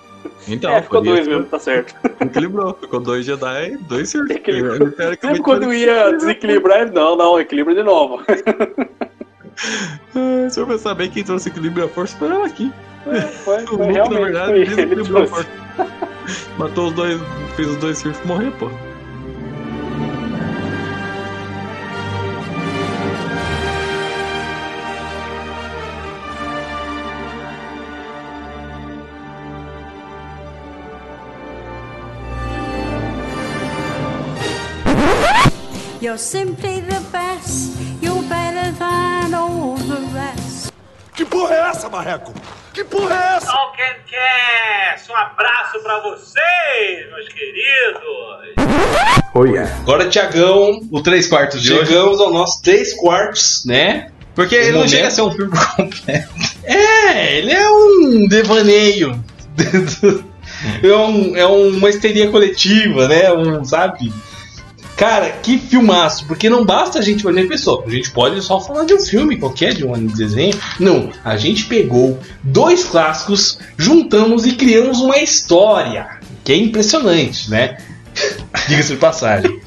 [0.47, 1.95] Então, é, ficou dois mesmo, tá certo.
[2.21, 4.13] Equilibrou, ficou dois Jedi, dois.
[4.15, 8.21] Ele, teoricamente, Sempre quando ia desequilibrar, ele, não, não, equilibra de novo.
[10.15, 12.71] Ah, Se eu pensar bem, quem trouxe equilíbrio à força foi ela aqui.
[13.43, 14.13] Foi, O foi Luke, realmente.
[14.13, 15.49] na verdade, foi ele desequilibrou a força.
[16.57, 17.19] Matou os dois,
[17.55, 18.69] fez os dois Sith morrer, pô.
[36.13, 37.71] You're simply the best.
[37.99, 40.71] You're better than all the rest.
[41.15, 42.31] Que porra é essa, Marreco?
[42.71, 43.47] Que porra é essa?
[43.47, 48.03] Talkencast, um abraço pra vocês, meus queridos.
[49.33, 49.75] Oh, yeah.
[49.79, 54.11] Agora, Tiagão, o 3 quartos de Chegamos ao nosso 3 quartos, né?
[54.35, 56.29] Porque ele não chega a ser um filme completo.
[56.63, 59.19] É, ele é um devaneio.
[60.83, 63.33] é, um- é uma histeria coletiva, né?
[63.33, 64.13] Um, sabe?
[64.95, 68.59] Cara, que filmaço, porque não basta a gente, por exemplo, pessoal, a gente pode só
[68.61, 70.53] falar de um filme qualquer, de um desenho.
[70.79, 77.77] Não, a gente pegou dois clássicos, juntamos e criamos uma história, que é impressionante, né?
[78.67, 79.59] Diga-se de passagem.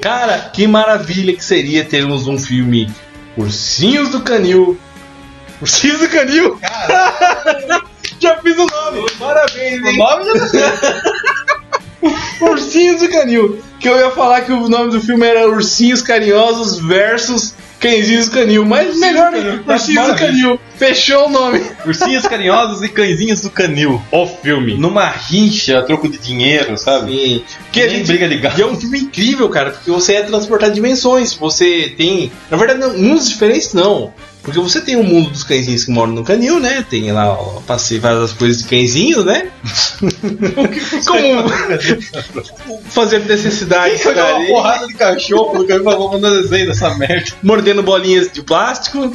[0.00, 2.90] Cara, que maravilha que seria termos um filme
[3.36, 4.78] Ursinhos do Canil.
[5.60, 6.58] Ursinhos do Canil?
[8.18, 9.10] já fiz o nome.
[9.18, 9.94] Parabéns, hein?
[9.94, 10.24] O nome
[12.50, 13.62] Ursinhos do Canil.
[13.80, 18.32] Que eu ia falar que o nome do filme era Ursinhos Carinhosos versus Cãezinhos do
[18.32, 18.66] Canil.
[18.66, 19.32] Mas melhor,
[19.66, 20.14] Ursinhos do.
[20.14, 20.60] Canil.
[20.76, 21.62] Fechou o nome.
[21.86, 24.00] Ursinhos carinhosos e cãezinhos do canil.
[24.10, 24.78] O filme.
[24.78, 27.12] Numa rincha, a troco de dinheiro, sabe?
[27.12, 27.44] Sim.
[27.70, 28.58] Que a gente briga de gato.
[28.58, 31.34] E é um filme incrível, cara, porque você é transportar dimensões.
[31.34, 32.32] Você tem.
[32.50, 34.12] Na verdade, não, mundos diferentes não.
[34.42, 36.84] Porque você tem o mundo dos cãezinhos que moram no canil, né?
[36.88, 39.48] Tem lá, ó, passei várias coisas de cãezinhos, né?
[41.06, 41.48] Como
[42.90, 44.36] fazer necessidades, Jogar cara.
[44.38, 47.32] uma porrada de cachorro no canil falou, mandando desenho dessa merda.
[47.42, 49.14] Mordendo bolinhas de plástico,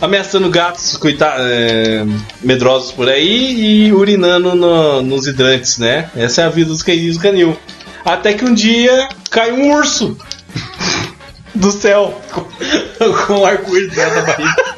[0.00, 2.04] ameaçando gatos coita- é,
[2.42, 6.10] medrosos por aí e urinando no- nos hidrantes, né?
[6.16, 7.56] Essa é a vida dos cãezinhos do canil.
[8.04, 10.16] Até que um dia cai um urso
[11.54, 12.20] do céu
[13.26, 14.74] com um arco-íris dentro da barriga.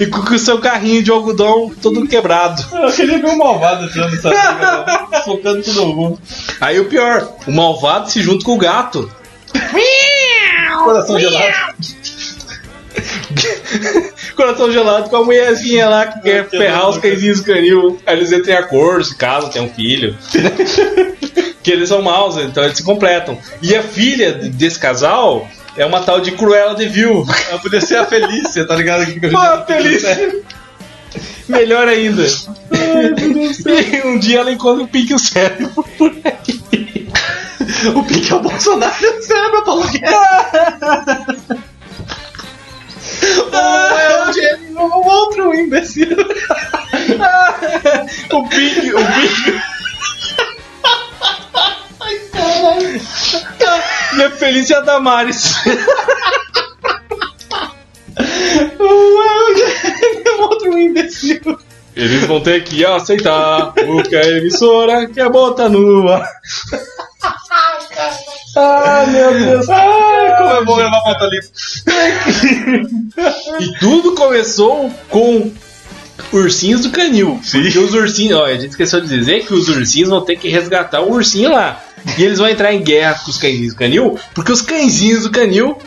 [0.00, 2.64] E com o seu carrinho de algodão todo quebrado.
[2.72, 6.18] Eu queria ver o malvado tirando essa briga, focando todo mundo.
[6.60, 9.10] Aí o pior, o malvado se junta com o gato.
[10.84, 11.52] Coração gelado.
[14.34, 18.00] Coração gelado com a mulherzinha lá que quer ferrar os cãezinhos do canil.
[18.06, 20.16] Aí eles entram em acordo, se casam, tem um filho.
[21.62, 23.38] que eles são maus, então eles se completam.
[23.62, 27.24] E a filha desse casal é uma tal de Cruella de Vil.
[27.48, 29.06] Ela podia ser a Felícia, tá ligado?
[29.30, 30.42] Pô, a Felícia!
[31.48, 32.24] Melhor ainda.
[32.24, 37.08] e um dia ela encontra o Pink e o cérebro por aí.
[37.94, 39.84] O Pink é o Bolsonaro, o Paulo
[43.02, 43.52] Guedes?
[43.52, 43.58] Ou
[43.98, 46.16] é o gênio o outro imbecil.
[48.32, 49.62] o Pink, o Pink.
[52.00, 53.00] Ai, caralho.
[54.16, 55.54] E a Felícia Damares.
[58.78, 61.58] Ou é o gênio ou outro imbecil.
[61.94, 66.08] Eles vão ter que aceitar o que a emissora quer botar no
[68.56, 69.68] Ai, meu Deus.
[69.68, 71.48] Ai, como é bom levar pauta limpa.
[73.60, 75.50] E tudo começou com
[76.32, 77.40] ursinhos do canil.
[77.50, 80.48] Porque os ursinhos, ó, a gente esqueceu de dizer que os ursinhos vão ter que
[80.48, 81.82] resgatar o ursinho lá.
[82.18, 85.30] E eles vão entrar em guerra com os cãezinhos do canil, porque os cãezinhos do
[85.30, 85.78] canil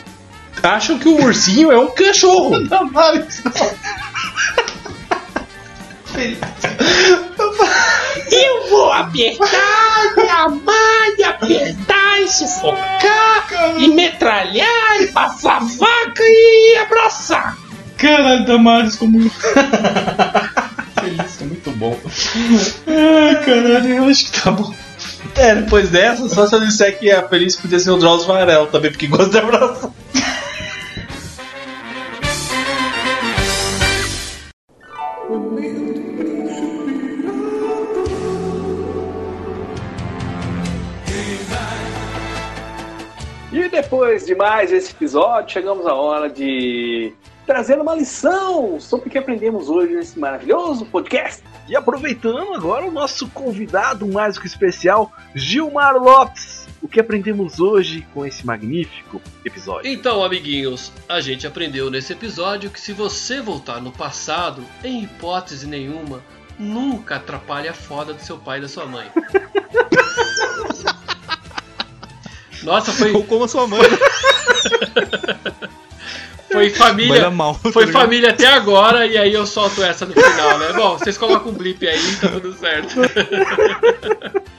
[0.62, 2.56] acham que o ursinho é um cachorro.
[8.30, 13.46] Eu vou apertar, e amar, e apertar, e sufocar,
[13.78, 17.56] e metralhar, e passar vaca e abraçar.
[17.98, 19.28] Caralho, Damares como.
[21.00, 21.98] Feliz, é muito bom.
[22.86, 24.72] Ai, caralho, eu acho que tá bom.
[25.34, 28.66] É, depois dessa, só se eu disser que a Feliz podia ser o Drauzio Varela
[28.66, 29.90] também, porque gosta de abraçar.
[43.56, 47.14] E depois de mais esse episódio, chegamos à hora de
[47.46, 51.42] trazer uma lição sobre o que aprendemos hoje nesse maravilhoso podcast.
[51.66, 56.68] E aproveitando agora o nosso convidado mais do que especial, Gilmar Lopes.
[56.82, 59.90] O que aprendemos hoje com esse magnífico episódio?
[59.90, 65.66] Então, amiguinhos, a gente aprendeu nesse episódio que se você voltar no passado, em hipótese
[65.66, 66.22] nenhuma,
[66.58, 69.10] nunca atrapalhe a foda do seu pai e da sua mãe.
[72.62, 73.12] Nossa, foi.
[73.12, 73.80] Ou como a sua mãe.
[76.50, 77.28] Foi família.
[77.28, 78.00] Mal, tá foi ligado?
[78.02, 80.72] família até agora e aí eu solto essa no final, né?
[80.74, 82.94] Bom, vocês colocam um blip aí, tá tudo certo.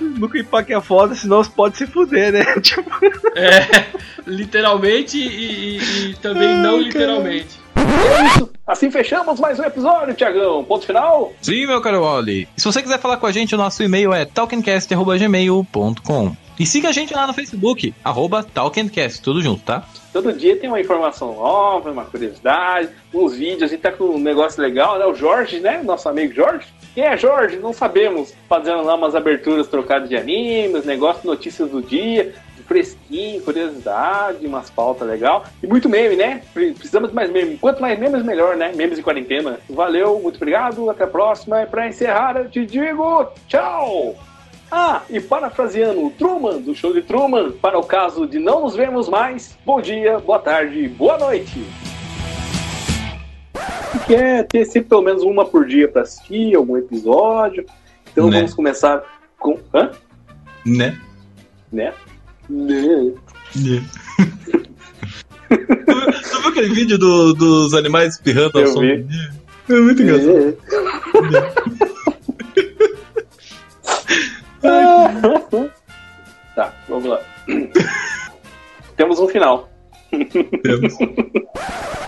[0.00, 2.44] Nunca empaque a foda, senão você pode se fuder, né?
[2.62, 2.90] Tipo,
[3.34, 3.86] É,
[4.26, 7.58] literalmente e, e- e também não literalmente.
[7.88, 8.50] É isso.
[8.66, 10.62] Assim fechamos mais um episódio, Tiagão.
[10.62, 11.32] Ponto final?
[11.40, 12.28] Sim, meu caro.
[12.28, 16.90] E se você quiser falar com a gente, o nosso e-mail é talkencast.gmail.com E siga
[16.90, 18.46] a gente lá no Facebook, arroba
[19.22, 19.84] tudo junto, tá?
[20.12, 23.62] Todo dia tem uma informação nova, uma curiosidade, uns vídeos.
[23.62, 25.06] A gente tá com um negócio legal, né?
[25.06, 25.82] O Jorge, né?
[25.82, 26.66] Nosso amigo Jorge.
[26.94, 27.56] Quem é Jorge?
[27.56, 28.34] Não sabemos.
[28.48, 32.34] Fazendo lá umas aberturas trocadas de animes, negócio, notícias do dia,
[32.68, 35.44] fresquinho, curiosidade, umas pautas legal.
[35.62, 36.42] E muito meme, né?
[36.52, 37.56] Pre- Precisamos de mais meme.
[37.56, 38.72] Quanto mais memes, melhor, né?
[38.76, 39.58] Memes em quarentena.
[39.70, 40.88] Valeu, muito obrigado.
[40.90, 41.62] Até a próxima.
[41.62, 44.14] E pra encerrar, eu te digo tchau!
[44.70, 48.76] Ah, e parafraseando o Truman, do show de Truman, para o caso de não nos
[48.76, 51.64] vermos mais, bom dia, boa tarde, boa noite.
[54.06, 57.64] Que é ter sempre pelo menos uma por dia para assistir, algum episódio.
[58.12, 58.36] Então Né.
[58.38, 59.02] vamos começar
[59.38, 59.58] com.
[59.74, 59.90] Hã?
[60.66, 60.98] Né?
[61.72, 61.92] Né?
[62.48, 63.12] Né?
[65.48, 68.80] Tu viu aquele vídeo do- dos animais espirrando ao Eu som?
[68.80, 69.06] vi.
[69.70, 70.56] É muito engraçado.
[76.54, 77.20] tá, vamos lá.
[78.96, 79.68] Temos um final.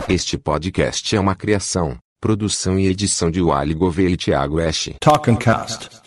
[0.08, 4.56] Este podcast é uma criação, produção e edição de Wally Gouveia e Thiago.
[5.00, 5.99] Talk and Cast.